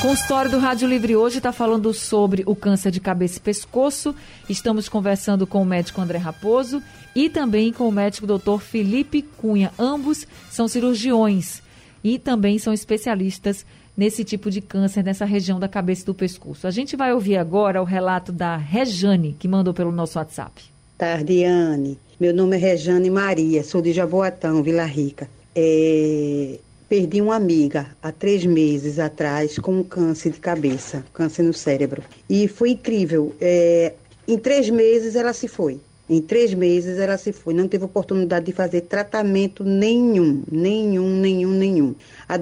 consultório 0.00 0.50
do 0.50 0.58
Rádio 0.58 0.88
Livre 0.88 1.16
hoje 1.16 1.36
está 1.36 1.52
falando 1.52 1.92
sobre 1.92 2.42
o 2.46 2.56
câncer 2.56 2.90
de 2.90 2.98
cabeça 2.98 3.38
e 3.38 3.42
pescoço. 3.42 4.14
Estamos 4.48 4.88
conversando 4.88 5.46
com 5.46 5.60
o 5.60 5.66
médico 5.66 6.00
André 6.00 6.16
Raposo 6.16 6.82
e 7.14 7.28
também 7.28 7.72
com 7.72 7.86
o 7.86 7.92
médico 7.92 8.26
Dr. 8.26 8.58
Felipe 8.58 9.20
Cunha. 9.20 9.70
Ambos 9.78 10.26
são 10.50 10.66
cirurgiões 10.66 11.62
e 12.02 12.18
também 12.18 12.58
são 12.58 12.72
especialistas 12.72 13.64
nesse 13.96 14.24
tipo 14.24 14.50
de 14.50 14.60
câncer 14.60 15.02
nessa 15.02 15.24
região 15.24 15.58
da 15.58 15.68
cabeça 15.68 16.02
e 16.02 16.06
do 16.06 16.14
pescoço. 16.14 16.66
A 16.66 16.70
gente 16.70 16.96
vai 16.96 17.12
ouvir 17.12 17.36
agora 17.36 17.82
o 17.82 17.84
relato 17.84 18.30
da 18.30 18.56
Rejane, 18.56 19.36
que 19.38 19.48
mandou 19.48 19.74
pelo 19.74 19.90
nosso 19.90 20.18
WhatsApp. 20.18 20.62
Tardiane, 20.96 21.98
meu 22.18 22.34
nome 22.34 22.56
é 22.56 22.58
Rejane 22.58 23.10
Maria, 23.10 23.62
sou 23.64 23.82
de 23.82 23.92
Jaboatão, 23.92 24.62
Vila 24.62 24.84
Rica. 24.84 25.28
É, 25.54 26.58
Perdi 26.88 27.20
uma 27.20 27.36
amiga 27.36 27.86
há 28.02 28.10
três 28.10 28.46
meses 28.46 28.98
atrás 28.98 29.58
com 29.58 29.80
um 29.80 29.84
câncer 29.84 30.32
de 30.32 30.40
cabeça, 30.40 31.04
câncer 31.12 31.42
no 31.42 31.52
cérebro. 31.52 32.02
E 32.30 32.48
foi 32.48 32.70
incrível. 32.70 33.34
É, 33.38 33.92
em 34.26 34.38
três 34.38 34.70
meses 34.70 35.14
ela 35.14 35.34
se 35.34 35.46
foi. 35.48 35.78
Em 36.08 36.22
três 36.22 36.54
meses 36.54 36.98
ela 36.98 37.18
se 37.18 37.32
foi. 37.32 37.52
Não 37.52 37.68
teve 37.68 37.84
oportunidade 37.84 38.46
de 38.46 38.52
fazer 38.52 38.82
tratamento 38.82 39.62
nenhum, 39.62 40.42
nenhum, 40.50 41.20
nenhum, 41.20 41.50
nenhum. 41.50 41.94
A 42.26 42.36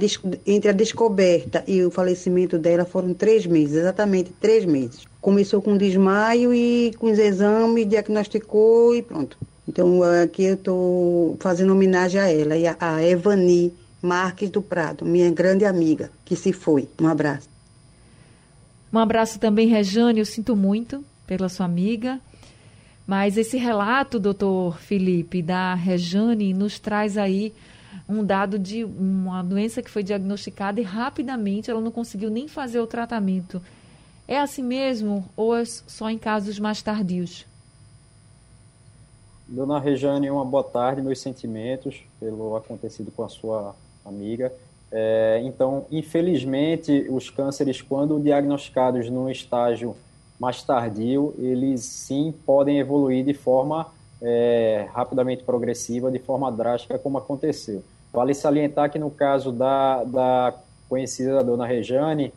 entre 0.47 0.71
a 0.71 0.73
descoberta 0.73 1.65
e 1.67 1.83
o 1.85 1.91
falecimento 1.91 2.59
dela 2.59 2.85
foram 2.85 3.13
três 3.13 3.45
meses, 3.45 3.77
exatamente 3.77 4.31
três 4.41 4.65
meses. 4.65 5.05
Começou 5.21 5.61
com 5.61 5.77
desmaio 5.77 6.55
e 6.55 6.95
com 6.99 7.11
os 7.11 7.19
exames, 7.19 7.89
diagnosticou 7.89 8.95
e 8.95 9.03
pronto. 9.03 9.37
Então 9.67 10.01
aqui 10.03 10.45
eu 10.45 10.55
estou 10.55 11.37
fazendo 11.41 11.73
homenagem 11.73 12.21
a 12.21 12.31
ela 12.31 12.57
e 12.57 12.67
a, 12.67 12.77
a 12.79 13.03
Evani 13.03 13.75
Marques 14.01 14.49
do 14.51 14.63
Prado, 14.63 15.05
minha 15.05 15.31
grande 15.33 15.65
amiga, 15.65 16.11
que 16.25 16.37
se 16.37 16.53
foi. 16.53 16.89
Um 17.01 17.09
abraço. 17.09 17.49
Um 18.93 18.99
abraço 18.99 19.41
também, 19.41 19.67
Rejane. 19.67 20.21
Eu 20.21 20.25
sinto 20.25 20.55
muito 20.55 21.05
pela 21.27 21.49
sua 21.49 21.67
amiga. 21.67 22.21
Mas 23.07 23.37
esse 23.37 23.57
relato, 23.57 24.19
doutor 24.19 24.79
Felipe, 24.79 25.41
da 25.41 25.75
Rejane, 25.75 26.53
nos 26.53 26.79
traz 26.79 27.17
aí 27.17 27.55
um 28.09 28.25
dado 28.25 28.59
de 28.59 28.85
uma 28.85 29.43
doença 29.43 29.83
que 29.83 29.91
foi 29.91 30.03
diagnosticada 30.03 30.81
e 30.81 30.85
rapidamente 30.85 31.71
ela 31.71 31.81
não 31.81 31.91
conseguiu 31.91 32.31
nem 32.31 32.49
fazer 32.49 32.81
o 32.81 32.87
tratamento. 32.87 33.63
É 34.27 34.39
assim 34.39 34.63
mesmo 34.63 35.25
ou 35.37 35.57
é 35.57 35.65
só 35.65 36.11
em 36.11 36.19
casos 36.19 36.59
mais 36.59 36.83
tardios? 36.83 37.47
Dona 39.47 39.79
Rejane, 39.79 40.29
uma 40.29 40.45
boa 40.45 40.65
tarde, 40.65 41.01
meus 41.01 41.21
sentimentos 41.21 42.03
pelo 42.19 42.57
acontecido 42.57 43.13
com 43.13 43.23
a 43.23 43.29
sua 43.29 43.77
amiga. 44.05 44.53
É, 44.91 45.41
então, 45.45 45.87
infelizmente, 45.91 47.07
os 47.09 47.31
cânceres, 47.31 47.81
quando 47.81 48.19
diagnosticados 48.19 49.09
num 49.09 49.31
estágio 49.31 49.97
mais 50.39 50.63
tardio, 50.63 51.35
eles 51.39 51.83
sim 51.85 52.35
podem 52.45 52.79
evoluir 52.79 53.25
de 53.25 53.35
forma 53.35 53.87
é, 54.21 54.89
rapidamente 54.93 55.43
progressiva, 55.43 56.11
de 56.11 56.19
forma 56.19 56.51
drástica, 56.51 56.99
como 56.99 57.19
aconteceu. 57.19 57.83
Vale 58.13 58.35
salientar 58.35 58.91
que 58.91 58.99
no 58.99 59.11
caso 59.11 59.53
da, 59.53 60.05
da 60.05 60.55
conhecida 60.89 61.45
dona 61.45 61.67
Rejane, 61.67 62.33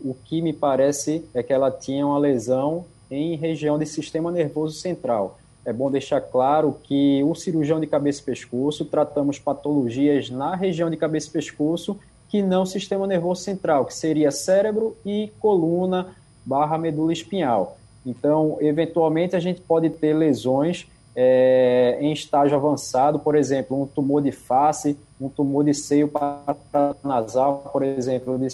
o 0.00 0.14
que 0.14 0.40
me 0.40 0.52
parece 0.52 1.24
é 1.34 1.42
que 1.42 1.52
ela 1.52 1.70
tinha 1.70 2.06
uma 2.06 2.18
lesão 2.18 2.84
em 3.10 3.36
região 3.36 3.78
de 3.78 3.86
sistema 3.86 4.30
nervoso 4.30 4.74
central 4.76 5.38
é 5.68 5.72
bom 5.72 5.90
deixar 5.90 6.22
claro 6.22 6.78
que 6.82 7.22
o 7.22 7.34
cirurgião 7.34 7.78
de 7.78 7.86
cabeça 7.86 8.22
e 8.22 8.24
pescoço 8.24 8.86
tratamos 8.86 9.38
patologias 9.38 10.30
na 10.30 10.54
região 10.54 10.88
de 10.88 10.96
cabeça 10.96 11.28
e 11.28 11.30
pescoço 11.30 11.98
que 12.26 12.42
não 12.42 12.64
sistema 12.64 13.06
nervoso 13.06 13.42
central, 13.42 13.84
que 13.84 13.92
seria 13.92 14.30
cérebro 14.30 14.96
e 15.04 15.30
coluna 15.38 16.14
barra 16.48 16.78
medula 16.78 17.12
espinhal. 17.12 17.76
Então, 18.06 18.56
eventualmente, 18.60 19.36
a 19.36 19.40
gente 19.40 19.60
pode 19.60 19.90
ter 19.90 20.14
lesões 20.14 20.86
é, 21.14 21.98
em 22.00 22.10
estágio 22.12 22.56
avançado, 22.56 23.18
por 23.18 23.34
exemplo, 23.34 23.82
um 23.82 23.86
tumor 23.86 24.22
de 24.22 24.32
face, 24.32 24.96
um 25.20 25.28
tumor 25.28 25.64
de 25.64 25.74
seio 25.74 26.10
nasal, 27.04 27.68
por 27.70 27.82
exemplo, 27.82 28.38
de 28.38 28.48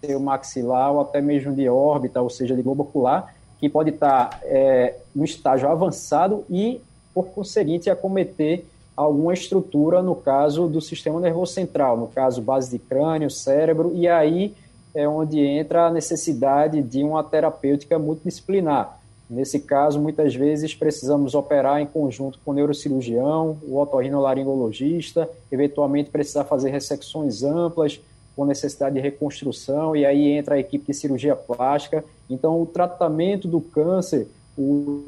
seio 0.00 0.20
maxilar 0.20 0.92
ou 0.92 1.00
até 1.00 1.20
mesmo 1.20 1.52
de 1.52 1.68
órbita, 1.68 2.22
ou 2.22 2.30
seja, 2.30 2.54
de 2.54 2.62
globo 2.62 2.84
ocular, 2.84 3.34
que 3.58 3.68
pode 3.68 3.90
estar 3.90 4.38
é, 4.44 4.94
no 5.14 5.24
estágio 5.24 5.68
avançado 5.68 6.44
e, 6.48 6.80
por 7.12 7.26
conseguinte, 7.28 7.90
acometer 7.90 8.64
alguma 8.96 9.34
estrutura, 9.34 10.02
no 10.02 10.14
caso 10.14 10.68
do 10.68 10.80
sistema 10.80 11.18
nervoso 11.18 11.52
central, 11.52 11.96
no 11.96 12.06
caso 12.06 12.40
base 12.40 12.70
de 12.70 12.78
crânio, 12.78 13.28
cérebro, 13.28 13.92
e 13.94 14.06
aí 14.06 14.54
é 14.94 15.08
onde 15.08 15.40
entra 15.40 15.86
a 15.86 15.90
necessidade 15.90 16.82
de 16.82 17.02
uma 17.02 17.24
terapêutica 17.24 17.98
multidisciplinar. 17.98 19.00
Nesse 19.28 19.58
caso, 19.58 20.00
muitas 20.00 20.34
vezes 20.34 20.74
precisamos 20.74 21.34
operar 21.34 21.80
em 21.80 21.86
conjunto 21.86 22.38
com 22.44 22.50
o 22.50 22.54
neurocirurgião, 22.54 23.58
o 23.62 23.78
otorrinolaringologista, 23.78 25.28
eventualmente 25.50 26.10
precisar 26.10 26.44
fazer 26.44 26.70
ressecções 26.70 27.42
amplas, 27.42 28.00
com 28.36 28.44
necessidade 28.44 28.96
de 28.96 29.00
reconstrução, 29.00 29.96
e 29.96 30.04
aí 30.04 30.32
entra 30.32 30.56
a 30.56 30.58
equipe 30.58 30.86
de 30.86 30.94
cirurgia 30.94 31.36
plástica. 31.36 32.04
Então, 32.28 32.60
o 32.60 32.66
tratamento 32.66 33.48
do 33.48 33.60
câncer, 33.60 34.28
o 34.58 35.04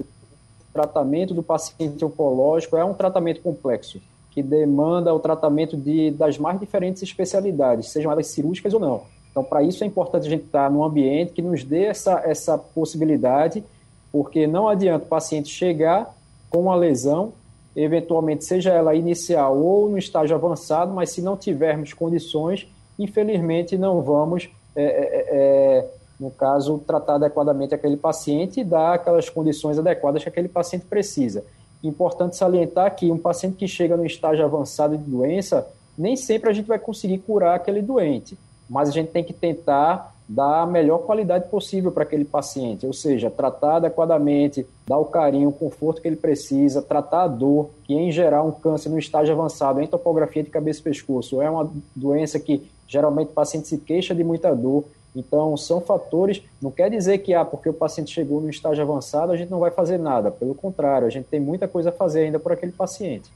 tratamento 0.72 1.35
do 1.35 1.42
paciente 1.42 2.05
oncológico 2.05 2.77
é 2.77 2.85
um 2.85 2.94
tratamento 2.94 3.40
complexo, 3.40 4.01
que 4.31 4.42
demanda 4.42 5.12
o 5.12 5.18
tratamento 5.18 5.77
de, 5.77 6.11
das 6.11 6.38
mais 6.38 6.59
diferentes 6.59 7.03
especialidades, 7.03 7.90
sejam 7.90 8.12
elas 8.12 8.29
cirúrgicas 8.29 8.72
ou 8.72 8.81
não. 8.81 9.15
Então, 9.37 9.44
para 9.44 9.62
isso 9.62 9.85
é 9.85 9.87
importante 9.87 10.27
a 10.27 10.31
gente 10.31 10.46
estar 10.46 10.70
num 10.70 10.83
ambiente 10.83 11.33
que 11.33 11.42
nos 11.42 11.62
dê 11.62 11.85
essa, 11.85 12.22
essa 12.25 12.57
possibilidade, 12.57 13.62
porque 14.11 14.46
não 14.46 14.66
adianta 14.66 15.05
o 15.05 15.09
paciente 15.09 15.51
chegar 15.51 16.16
com 16.49 16.62
uma 16.62 16.75
lesão, 16.75 17.35
eventualmente 17.77 18.46
seja 18.46 18.70
ela 18.70 18.94
inicial 18.94 19.59
ou 19.59 19.90
no 19.90 19.99
estágio 19.99 20.35
avançado, 20.35 20.90
mas 20.94 21.11
se 21.11 21.20
não 21.20 21.37
tivermos 21.37 21.92
condições, 21.92 22.66
infelizmente 22.99 23.77
não 23.77 24.01
vamos, 24.01 24.49
é, 24.75 24.83
é, 24.83 24.87
é, 24.87 25.27
é, 25.31 25.90
no 26.18 26.31
caso, 26.31 26.83
tratar 26.87 27.16
adequadamente 27.16 27.75
aquele 27.75 27.99
paciente 27.99 28.61
e 28.61 28.64
dar 28.64 28.94
aquelas 28.94 29.29
condições 29.29 29.79
adequadas 29.79 30.22
que 30.22 30.31
aquele 30.31 30.49
paciente 30.49 30.87
precisa. 30.87 31.44
Importante 31.85 32.37
salientar 32.37 32.96
que 32.96 33.12
um 33.12 33.18
paciente 33.18 33.57
que 33.57 33.68
chega 33.68 33.99
no 33.99 34.07
estágio 34.07 34.46
avançado 34.46 34.96
de 34.96 35.05
doença, 35.05 35.68
nem 35.99 36.16
sempre 36.16 36.49
a 36.49 36.55
gente 36.55 36.64
vai 36.64 36.79
conseguir 36.79 37.18
curar 37.18 37.57
aquele 37.57 37.83
doente, 37.83 38.38
mas 38.68 38.88
a 38.88 38.92
gente 38.92 39.11
tem 39.11 39.24
que 39.24 39.33
tentar 39.33 40.14
dar 40.29 40.62
a 40.62 40.66
melhor 40.66 40.98
qualidade 40.98 41.48
possível 41.48 41.92
para 41.92 42.02
aquele 42.02 42.24
paciente, 42.24 42.85
ou 42.85 42.92
seja, 42.92 43.31
tratar 43.31 43.76
adequadamente, 43.76 44.66
dar 44.87 44.98
o 44.98 45.05
carinho, 45.05 45.50
o 45.50 45.52
conforto 45.52 46.02
que 46.02 46.09
ele 46.09 46.16
precisa, 46.16 46.83
tratar 46.83 47.22
a 47.22 47.29
dor, 47.29 47.70
que 47.85 47.94
em 47.94 48.11
geral 48.11 48.48
um 48.48 48.52
câncer 48.52 48.88
no 48.88 48.98
estágio 48.98 49.33
avançado 49.33 49.81
em 49.81 49.87
topografia 49.87 50.42
de 50.42 50.50
cabeça 50.50 50.81
e 50.81 50.83
pescoço 50.83 51.40
é 51.40 51.48
uma 51.48 51.70
doença 51.94 52.40
que 52.40 52.68
geralmente 52.88 53.29
o 53.29 53.35
paciente 53.35 53.68
se 53.68 53.79
queixa 53.79 54.14
de 54.14 54.24
muita 54.24 54.55
dor, 54.55 54.85
então 55.14 55.57
são 55.57 55.81
fatores, 55.81 56.42
não 56.61 56.70
quer 56.70 56.90
dizer 56.90 57.18
que 57.18 57.33
ah, 57.33 57.44
porque 57.44 57.68
o 57.68 57.74
paciente 57.74 58.12
chegou 58.12 58.40
no 58.40 58.50
estágio 58.50 58.83
avançado 58.83 59.33
a 59.33 59.37
gente 59.37 59.50
não 59.50 59.61
vai 59.61 59.70
fazer 59.70 59.98
nada, 59.98 60.31
pelo 60.31 60.55
contrário, 60.55 61.07
a 61.07 61.11
gente 61.11 61.26
tem 61.26 61.38
muita 61.38 61.68
coisa 61.68 61.90
a 61.90 61.92
fazer 61.92 62.24
ainda 62.24 62.40
por 62.40 62.50
aquele 62.50 62.72
paciente. 62.72 63.31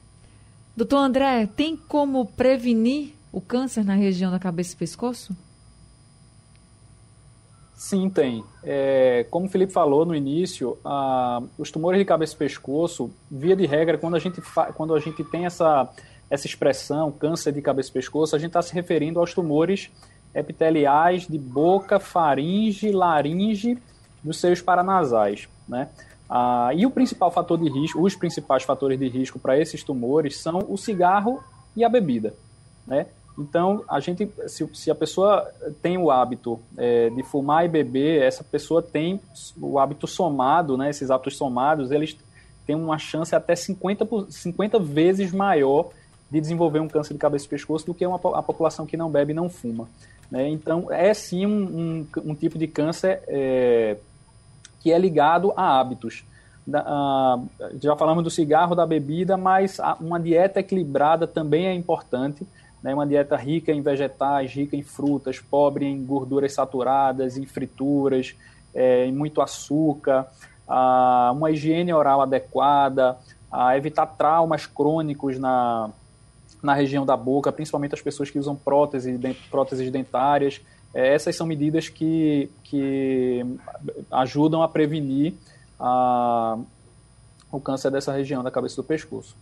Doutor 0.77 0.99
André, 0.99 1.49
tem 1.57 1.77
como 1.77 2.27
prevenir 2.27 3.15
o 3.33 3.41
câncer 3.41 3.85
na 3.85 3.95
região 3.95 4.31
da 4.31 4.39
cabeça 4.39 4.75
e 4.75 4.77
pescoço? 4.77 5.37
Sim, 7.81 8.11
tem. 8.11 8.45
É, 8.63 9.27
como 9.31 9.47
o 9.47 9.49
Felipe 9.49 9.73
falou 9.73 10.05
no 10.05 10.15
início, 10.15 10.77
ah, 10.85 11.43
os 11.57 11.71
tumores 11.71 11.99
de 11.99 12.05
cabeça 12.05 12.35
e 12.35 12.37
pescoço, 12.37 13.11
via 13.31 13.57
de 13.57 13.65
regra, 13.65 13.97
quando 13.97 14.17
a 14.17 14.19
gente, 14.19 14.43
quando 14.75 14.95
a 14.95 15.01
gente 15.01 15.25
tem 15.25 15.47
essa, 15.47 15.89
essa 16.29 16.47
expressão, 16.47 17.11
câncer 17.11 17.53
de 17.53 17.63
cabeça 17.63 17.89
e 17.89 17.93
pescoço, 17.93 18.37
a 18.37 18.39
gente 18.39 18.49
está 18.49 18.61
se 18.61 18.75
referindo 18.75 19.19
aos 19.19 19.33
tumores 19.33 19.91
epiteliais 20.35 21.27
de 21.27 21.39
boca, 21.39 21.99
faringe, 21.99 22.91
laringe, 22.93 23.79
dos 24.23 24.39
seios 24.39 24.61
paranasais, 24.61 25.49
né? 25.67 25.89
E 26.77 26.87
o 26.87 26.91
principal 26.91 27.31
fator 27.31 27.59
de 27.59 27.69
risco, 27.69 28.01
os 28.01 28.15
principais 28.15 28.63
fatores 28.63 28.99
de 28.99 29.09
risco 29.09 29.39
para 29.39 29.59
esses 29.59 29.83
tumores 29.83 30.37
são 30.37 30.65
o 30.69 30.77
cigarro 30.77 31.43
e 31.75 31.83
a 31.83 31.89
bebida, 31.89 32.35
né? 32.87 33.07
Então, 33.41 33.83
a 33.89 33.99
gente, 34.01 34.31
se, 34.47 34.69
se 34.75 34.91
a 34.91 34.95
pessoa 34.95 35.51
tem 35.81 35.97
o 35.97 36.11
hábito 36.11 36.61
é, 36.77 37.09
de 37.09 37.23
fumar 37.23 37.65
e 37.65 37.69
beber, 37.69 38.23
essa 38.23 38.45
pessoa 38.45 38.83
tem 38.83 39.19
o 39.59 39.79
hábito 39.79 40.07
somado, 40.07 40.77
né, 40.77 40.91
esses 40.91 41.11
hábitos 41.11 41.39
somados, 41.39 41.91
eles 41.91 42.17
têm 42.67 42.77
uma 42.77 42.99
chance 42.99 43.35
até 43.35 43.57
50, 43.57 44.07
50 44.29 44.79
vezes 44.79 45.33
maior 45.33 45.89
de 46.31 46.39
desenvolver 46.39 46.81
um 46.81 46.89
câncer 46.89 47.15
de 47.15 47.19
cabeça 47.19 47.47
e 47.47 47.49
pescoço 47.49 47.87
do 47.87 47.95
que 47.95 48.05
uma, 48.07 48.21
a 48.35 48.43
população 48.43 48.85
que 48.85 48.97
não 48.97 49.11
bebe 49.11 49.33
e 49.33 49.35
não 49.35 49.49
fuma. 49.49 49.89
Né? 50.31 50.49
Então, 50.51 50.93
é 50.93 51.15
sim 51.15 51.47
um, 51.47 52.07
um, 52.15 52.31
um 52.31 52.35
tipo 52.35 52.59
de 52.59 52.67
câncer 52.67 53.23
é, 53.27 53.97
que 54.81 54.93
é 54.93 54.99
ligado 54.99 55.51
a 55.57 55.81
hábitos. 55.81 56.25
Da, 56.67 57.39
já 57.81 57.97
falamos 57.97 58.23
do 58.23 58.31
cigarro, 58.31 58.75
da 58.75 58.87
bebida, 58.87 59.37
mas 59.39 59.81
a, 59.81 59.97
uma 59.99 60.21
dieta 60.21 60.61
equilibrada 60.61 61.27
também 61.27 61.67
é 61.67 61.75
importante 61.75 62.47
né, 62.83 62.95
uma 62.95 63.07
dieta 63.07 63.37
rica 63.37 63.73
em 63.73 63.83
vegetais, 63.83 64.53
rica 64.53 64.77
em 64.77 64.83
frutas, 64.83 65.39
pobre 65.39 65.85
em 65.87 66.05
gorduras 66.05 66.53
saturadas, 66.53 67.37
em 67.37 67.47
frituras, 67.47 68.35
é, 68.75 69.07
em 69.07 69.13
muito 69.13 69.43
açúcar, 69.43 70.27
a, 70.67 71.33
uma 71.35 71.51
higiene 71.51 71.93
oral 71.93 72.23
adequada, 72.23 73.19
a 73.51 73.77
evitar 73.77 74.07
traumas 74.07 74.67
crônicos 74.67 75.39
na, 75.39 75.91
na 76.63 76.75
região 76.75 77.05
da 77.05 77.17
boca, 77.17 77.51
principalmente 77.51 77.95
as 77.95 78.01
pessoas 78.01 78.31
que 78.31 78.39
usam 78.39 78.55
próteses, 78.55 79.19
próteses 79.51 79.91
dentárias. 79.91 80.61
É, 80.95 81.15
essas 81.15 81.37
são 81.37 81.47
medidas 81.47 81.89
que, 81.89 82.51
que 82.65 83.45
ajudam 84.11 84.63
a 84.63 84.69
prevenir 84.69 85.35
a, 85.79 86.59
o 87.51 87.61
câncer 87.61 87.91
dessa 87.91 88.13
região 88.13 88.43
da 88.43 88.51
cabeça 88.51 88.77
do 88.77 88.85
pescoço. 88.85 89.37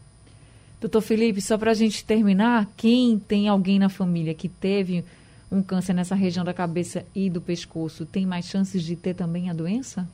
Doutor 0.81 1.01
Felipe, 1.01 1.41
só 1.41 1.59
para 1.59 1.73
a 1.73 1.75
gente 1.75 2.05
terminar, 2.05 2.69
quem 2.77 3.19
tem 3.19 3.49
alguém 3.49 3.81
na 3.81 3.88
família 3.88 4.33
que 4.33 4.49
teve 4.49 5.05
um 5.51 5.61
câncer 5.61 5.93
nessa 5.93 6.14
região 6.14 6.45
da 6.45 6.55
cabeça 6.55 7.05
e 7.14 7.29
do 7.29 7.41
pescoço, 7.41 8.07
tem 8.07 8.25
mais 8.25 8.45
chances 8.45 8.83
de 8.85 8.95
ter 8.95 9.14
também 9.14 9.51
a 9.51 9.53
doença? 9.53 10.07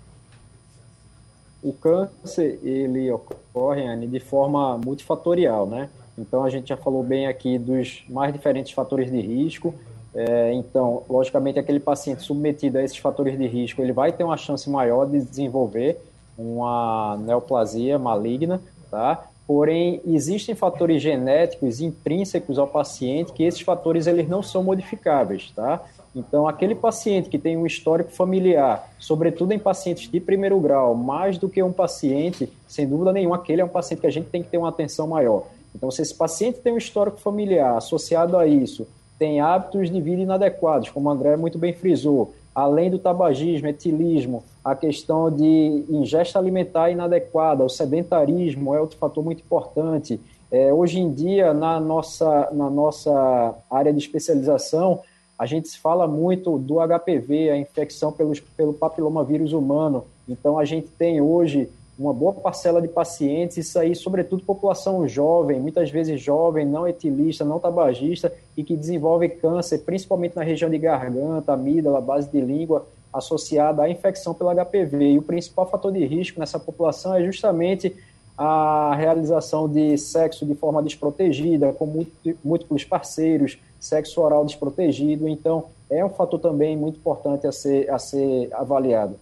O 1.63 1.73
câncer, 1.73 2.59
ele 2.63 3.11
ocorre, 3.11 3.83
Anne, 3.87 4.07
de 4.07 4.21
forma 4.21 4.79
multifatorial, 4.79 5.67
né? 5.67 5.91
Então, 6.17 6.45
a 6.45 6.51
gente 6.51 6.69
já 6.69 6.77
falou 6.77 7.03
bem 7.03 7.27
aqui 7.27 7.59
dos 7.59 8.05
mais 8.09 8.33
diferentes 8.33 8.73
fatores 8.73 9.11
de 9.11 9.21
risco. 9.21 9.75
É, 10.15 10.53
então, 10.53 11.03
logicamente, 11.09 11.59
aquele 11.59 11.81
paciente 11.81 12.23
submetido 12.23 12.79
a 12.79 12.83
esses 12.83 12.97
fatores 12.97 13.37
de 13.37 13.47
risco, 13.47 13.83
ele 13.83 13.93
vai 13.93 14.13
ter 14.13 14.25
uma 14.25 14.37
chance 14.37 14.71
maior 14.71 15.07
de 15.07 15.21
desenvolver 15.21 15.99
uma 16.39 17.19
neoplasia 17.19 17.99
maligna, 17.99 18.61
tá? 18.91 19.29
Porém, 19.47 20.01
existem 20.07 20.55
fatores 20.55 21.03
genéticos 21.03 21.81
intrínsecos 21.81 22.59
ao 22.59 22.67
paciente 22.67 23.33
que 23.33 23.43
esses 23.43 23.61
fatores 23.61 24.07
eles 24.07 24.27
não 24.27 24.43
são 24.43 24.63
modificáveis, 24.63 25.53
tá? 25.55 25.83
Então, 26.17 26.49
aquele 26.49 26.75
paciente 26.75 27.29
que 27.29 27.39
tem 27.39 27.57
um 27.57 27.67
histórico 27.67 28.11
familiar, 28.11 28.89
sobretudo 28.99 29.53
em 29.53 29.59
pacientes 29.59 30.11
de 30.11 30.21
primeiro 30.21 30.59
grau, 30.61 30.95
mais 30.95 31.37
do 31.37 31.49
que 31.49 31.63
um 31.63 31.73
paciente, 31.73 32.49
sem 32.69 32.87
dúvida 32.87 33.13
nenhuma, 33.13 33.37
aquele 33.37 33.61
é 33.61 33.65
um 33.65 33.69
paciente 33.69 34.01
que 34.01 34.07
a 34.07 34.13
gente 34.13 34.29
tem 34.29 34.43
que 34.43 34.49
ter 34.49 34.57
uma 34.57 34.69
atenção 34.69 35.07
maior. 35.07 35.45
Então, 35.75 35.91
se 35.91 36.01
esse 36.01 36.15
paciente 36.15 36.61
tem 36.61 36.73
um 36.73 36.79
histórico 36.79 37.19
familiar 37.19 37.77
associado 37.77 38.39
a 38.39 38.47
isso, 38.47 38.87
tem 39.19 39.41
hábitos 39.41 39.91
de 39.91 40.01
vida 40.01 40.23
inadequados, 40.23 40.89
como 40.89 41.09
o 41.09 41.13
André 41.13 41.37
muito 41.37 41.59
bem 41.59 41.73
frisou, 41.73 42.33
além 42.55 42.91
do 42.91 42.99
tabagismo, 42.99 43.67
etilismo, 43.67 44.45
a 44.65 44.75
questão 44.75 45.31
de 45.31 45.85
ingesta 45.89 46.39
alimentar 46.39 46.91
inadequada, 46.91 47.65
o 47.65 47.69
sedentarismo 47.69 48.75
é 48.75 48.81
outro 48.81 48.97
fator 48.97 49.25
muito 49.25 49.43
importante. 49.43 50.21
É, 50.51 50.73
hoje 50.73 51.01
em 51.01 51.13
dia, 51.13 51.53
na 51.53 51.81
nossa, 51.81 52.49
na 52.53 52.71
nossa 52.71 53.55
área 53.69 53.93
de 53.93 53.99
especialização, 53.99 55.01
a 55.37 55.47
gente 55.47 55.69
se 55.69 55.79
fala 55.79 56.07
muito 56.07 56.59
do 56.59 56.77
HPV, 56.77 57.51
a 57.51 57.59
infecção 57.59 58.13
pelos, 58.13 58.39
pelo 58.39 58.73
papilomavírus 58.73 59.53
humano. 59.53 60.05
Então, 60.29 60.59
a 60.59 60.65
gente 60.65 60.87
tem 60.87 61.21
hoje 61.21 61.69
uma 61.99 62.13
boa 62.13 62.33
parcela 62.33 62.83
de 62.83 62.89
pacientes, 62.89 63.57
isso 63.57 63.79
aí, 63.79 63.95
sobretudo 63.95 64.43
população 64.43 65.07
jovem, 65.07 65.61
muitas 65.61 65.91
vezes 65.91 66.21
jovem, 66.21 66.67
não 66.67 66.89
etilista, 66.89 67.45
não 67.45 67.61
tabagista, 67.61 68.33
e 68.57 68.65
que 68.65 68.77
desenvolve 68.77 69.29
câncer, 69.29 69.79
principalmente 69.79 70.35
na 70.35 70.43
região 70.43 70.69
de 70.69 70.79
garganta, 70.79 71.53
amígdala, 71.53 72.01
base 72.01 72.29
de 72.29 72.41
língua, 72.41 72.87
associada 73.13 73.83
à 73.83 73.89
infecção 73.89 74.35
pelo 74.35 74.51
HPV. 74.51 75.13
E 75.13 75.19
o 75.19 75.23
principal 75.23 75.71
fator 75.71 75.93
de 75.93 76.05
risco 76.05 76.41
nessa 76.41 76.59
população 76.59 77.15
é 77.15 77.25
justamente 77.25 77.95
a 78.37 78.93
realização 78.97 79.69
de 79.69 79.97
sexo 79.97 80.45
de 80.45 80.57
forma 80.57 80.83
desprotegida, 80.83 81.73
com 81.73 82.07
múltiplos 82.45 82.83
parceiros, 82.83 83.57
sexo 83.79 84.21
oral 84.21 84.45
desprotegido. 84.45 85.29
Então, 85.29 85.67
é 85.89 86.05
um 86.05 86.09
fator 86.09 86.41
também 86.41 86.77
muito 86.77 86.97
importante 86.97 87.47
a 87.47 87.53
ser, 87.53 87.89
a 87.89 87.99
ser 87.99 88.49
avaliado. 88.53 89.15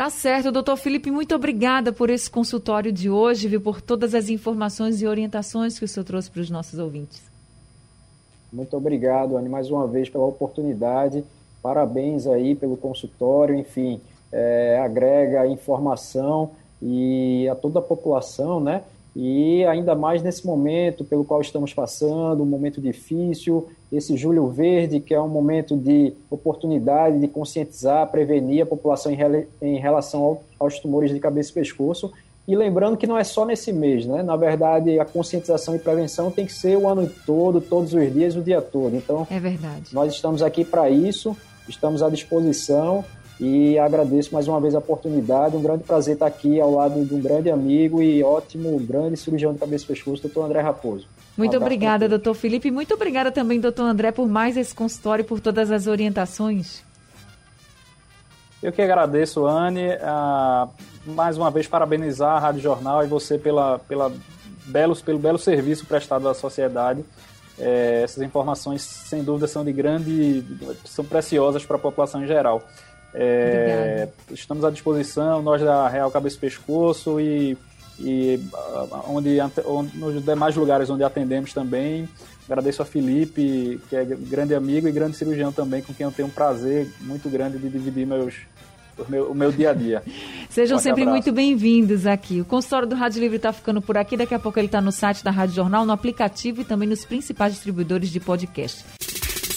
Tá 0.00 0.08
certo, 0.08 0.50
doutor 0.50 0.78
Felipe, 0.78 1.10
muito 1.10 1.34
obrigada 1.34 1.92
por 1.92 2.08
esse 2.08 2.30
consultório 2.30 2.90
de 2.90 3.10
hoje, 3.10 3.46
viu, 3.46 3.60
por 3.60 3.82
todas 3.82 4.14
as 4.14 4.30
informações 4.30 5.02
e 5.02 5.06
orientações 5.06 5.78
que 5.78 5.84
o 5.84 5.88
senhor 5.88 6.04
trouxe 6.06 6.30
para 6.30 6.40
os 6.40 6.48
nossos 6.48 6.78
ouvintes. 6.78 7.22
Muito 8.50 8.74
obrigado, 8.74 9.36
Anne, 9.36 9.50
mais 9.50 9.70
uma 9.70 9.86
vez 9.86 10.08
pela 10.08 10.24
oportunidade. 10.24 11.22
Parabéns 11.62 12.26
aí 12.26 12.54
pelo 12.54 12.78
consultório, 12.78 13.54
enfim, 13.54 14.00
é, 14.32 14.80
agrega 14.82 15.46
informação 15.46 16.52
e 16.80 17.46
a 17.50 17.54
toda 17.54 17.80
a 17.80 17.82
população, 17.82 18.58
né? 18.58 18.82
E 19.14 19.64
ainda 19.64 19.94
mais 19.94 20.22
nesse 20.22 20.46
momento 20.46 21.04
pelo 21.04 21.24
qual 21.24 21.40
estamos 21.40 21.74
passando, 21.74 22.42
um 22.42 22.46
momento 22.46 22.80
difícil, 22.80 23.68
esse 23.92 24.16
Julho 24.16 24.48
Verde, 24.48 25.00
que 25.00 25.12
é 25.12 25.20
um 25.20 25.28
momento 25.28 25.76
de 25.76 26.12
oportunidade 26.30 27.18
de 27.18 27.26
conscientizar, 27.26 28.08
prevenir 28.08 28.62
a 28.62 28.66
população 28.66 29.12
em, 29.60 29.78
relação 29.78 30.22
ao, 30.22 30.44
aos 30.58 30.78
tumores 30.78 31.10
de 31.12 31.18
cabeça 31.18 31.50
e 31.50 31.54
pescoço. 31.54 32.12
E 32.46 32.56
lembrando 32.56 32.96
que 32.96 33.06
não 33.06 33.18
é 33.18 33.24
só 33.24 33.44
nesse 33.44 33.72
mês, 33.72 34.06
né? 34.06 34.22
Na 34.22 34.36
verdade, 34.36 34.98
a 34.98 35.04
conscientização 35.04 35.76
e 35.76 35.78
prevenção 35.78 36.30
tem 36.30 36.46
que 36.46 36.52
ser 36.52 36.76
o 36.76 36.88
ano 36.88 37.08
todo, 37.26 37.60
todos 37.60 37.92
os 37.92 38.12
dias, 38.12 38.34
o 38.34 38.42
dia 38.42 38.62
todo. 38.62 38.96
Então, 38.96 39.26
é 39.30 39.38
verdade. 39.38 39.92
Nós 39.92 40.12
estamos 40.12 40.42
aqui 40.42 40.64
para 40.64 40.88
isso, 40.88 41.36
estamos 41.68 42.02
à 42.02 42.08
disposição 42.08 43.04
e 43.40 43.78
agradeço 43.78 44.34
mais 44.34 44.46
uma 44.46 44.60
vez 44.60 44.74
a 44.74 44.78
oportunidade. 44.78 45.56
Um 45.56 45.62
grande 45.62 45.82
prazer 45.82 46.12
estar 46.12 46.26
aqui 46.26 46.60
ao 46.60 46.70
lado 46.70 47.02
de 47.02 47.14
um 47.14 47.20
grande 47.20 47.50
amigo 47.50 48.02
e 48.02 48.22
ótimo, 48.22 48.78
grande 48.78 49.16
cirurgião 49.16 49.54
de 49.54 49.58
cabeça 49.58 49.84
e 49.84 49.86
pescoço, 49.86 50.22
doutor 50.22 50.44
André 50.44 50.60
Raposo. 50.60 51.08
Muito 51.38 51.56
um 51.56 51.60
obrigada, 51.60 52.06
doutor 52.06 52.34
Felipe. 52.34 52.70
Muito 52.70 52.92
obrigada 52.92 53.32
também, 53.32 53.58
doutor 53.58 53.84
André, 53.84 54.12
por 54.12 54.28
mais 54.28 54.58
esse 54.58 54.74
consultório 54.74 55.22
e 55.22 55.24
por 55.24 55.40
todas 55.40 55.70
as 55.70 55.86
orientações. 55.86 56.82
Eu 58.62 58.70
que 58.72 58.82
agradeço, 58.82 59.46
Anne. 59.46 59.88
Uh, 59.94 60.68
mais 61.06 61.38
uma 61.38 61.50
vez, 61.50 61.66
parabenizar 61.66 62.36
a 62.36 62.38
Rádio 62.38 62.60
Jornal 62.60 63.02
e 63.02 63.06
você 63.06 63.38
pela, 63.38 63.78
pela 63.78 64.12
belos, 64.66 65.00
pelo 65.00 65.18
belo 65.18 65.38
serviço 65.38 65.86
prestado 65.86 66.28
à 66.28 66.34
sociedade. 66.34 67.02
É, 67.58 68.02
essas 68.04 68.22
informações, 68.22 68.82
sem 68.82 69.22
dúvida, 69.22 69.46
são 69.46 69.64
de 69.64 69.72
grande. 69.72 70.44
são 70.84 71.04
preciosas 71.04 71.64
para 71.64 71.76
a 71.76 71.78
população 71.78 72.22
em 72.22 72.26
geral. 72.26 72.62
É, 73.14 74.08
estamos 74.30 74.64
à 74.64 74.70
disposição, 74.70 75.42
nós 75.42 75.60
da 75.62 75.88
Real 75.88 76.10
Cabeça 76.10 76.36
e 76.36 76.40
Pescoço 76.40 77.20
e, 77.20 77.56
e 77.98 78.40
ah, 78.54 79.04
onde, 79.08 79.38
onde, 79.66 79.96
nos 79.98 80.24
demais 80.24 80.56
lugares 80.56 80.88
onde 80.90 81.02
atendemos 81.02 81.52
também. 81.52 82.08
Agradeço 82.48 82.82
a 82.82 82.84
Felipe, 82.84 83.80
que 83.88 83.94
é 83.94 84.04
grande 84.04 84.54
amigo 84.54 84.88
e 84.88 84.92
grande 84.92 85.16
cirurgião 85.16 85.52
também, 85.52 85.82
com 85.82 85.94
quem 85.94 86.04
eu 86.04 86.12
tenho 86.12 86.28
um 86.28 86.32
prazer 86.32 86.88
muito 87.00 87.28
grande 87.28 87.58
de 87.58 87.68
dividir 87.68 88.04
meus, 88.04 88.34
o 88.98 89.08
meu, 89.08 89.30
o 89.30 89.34
meu 89.34 89.52
dia 89.52 89.70
a 89.70 89.72
dia. 89.72 90.02
Sejam 90.50 90.76
um 90.76 90.80
sempre 90.80 91.02
abraço. 91.02 91.14
muito 91.14 91.32
bem-vindos 91.32 92.06
aqui. 92.06 92.40
O 92.40 92.44
consultório 92.44 92.88
do 92.88 92.96
Rádio 92.96 93.20
Livre 93.20 93.36
está 93.36 93.52
ficando 93.52 93.80
por 93.80 93.96
aqui. 93.96 94.16
Daqui 94.16 94.34
a 94.34 94.38
pouco 94.38 94.58
ele 94.58 94.66
está 94.66 94.80
no 94.80 94.90
site 94.90 95.22
da 95.22 95.30
Rádio 95.30 95.54
Jornal, 95.54 95.86
no 95.86 95.92
aplicativo 95.92 96.62
e 96.62 96.64
também 96.64 96.88
nos 96.88 97.04
principais 97.04 97.52
distribuidores 97.52 98.10
de 98.10 98.18
podcast. 98.18 98.84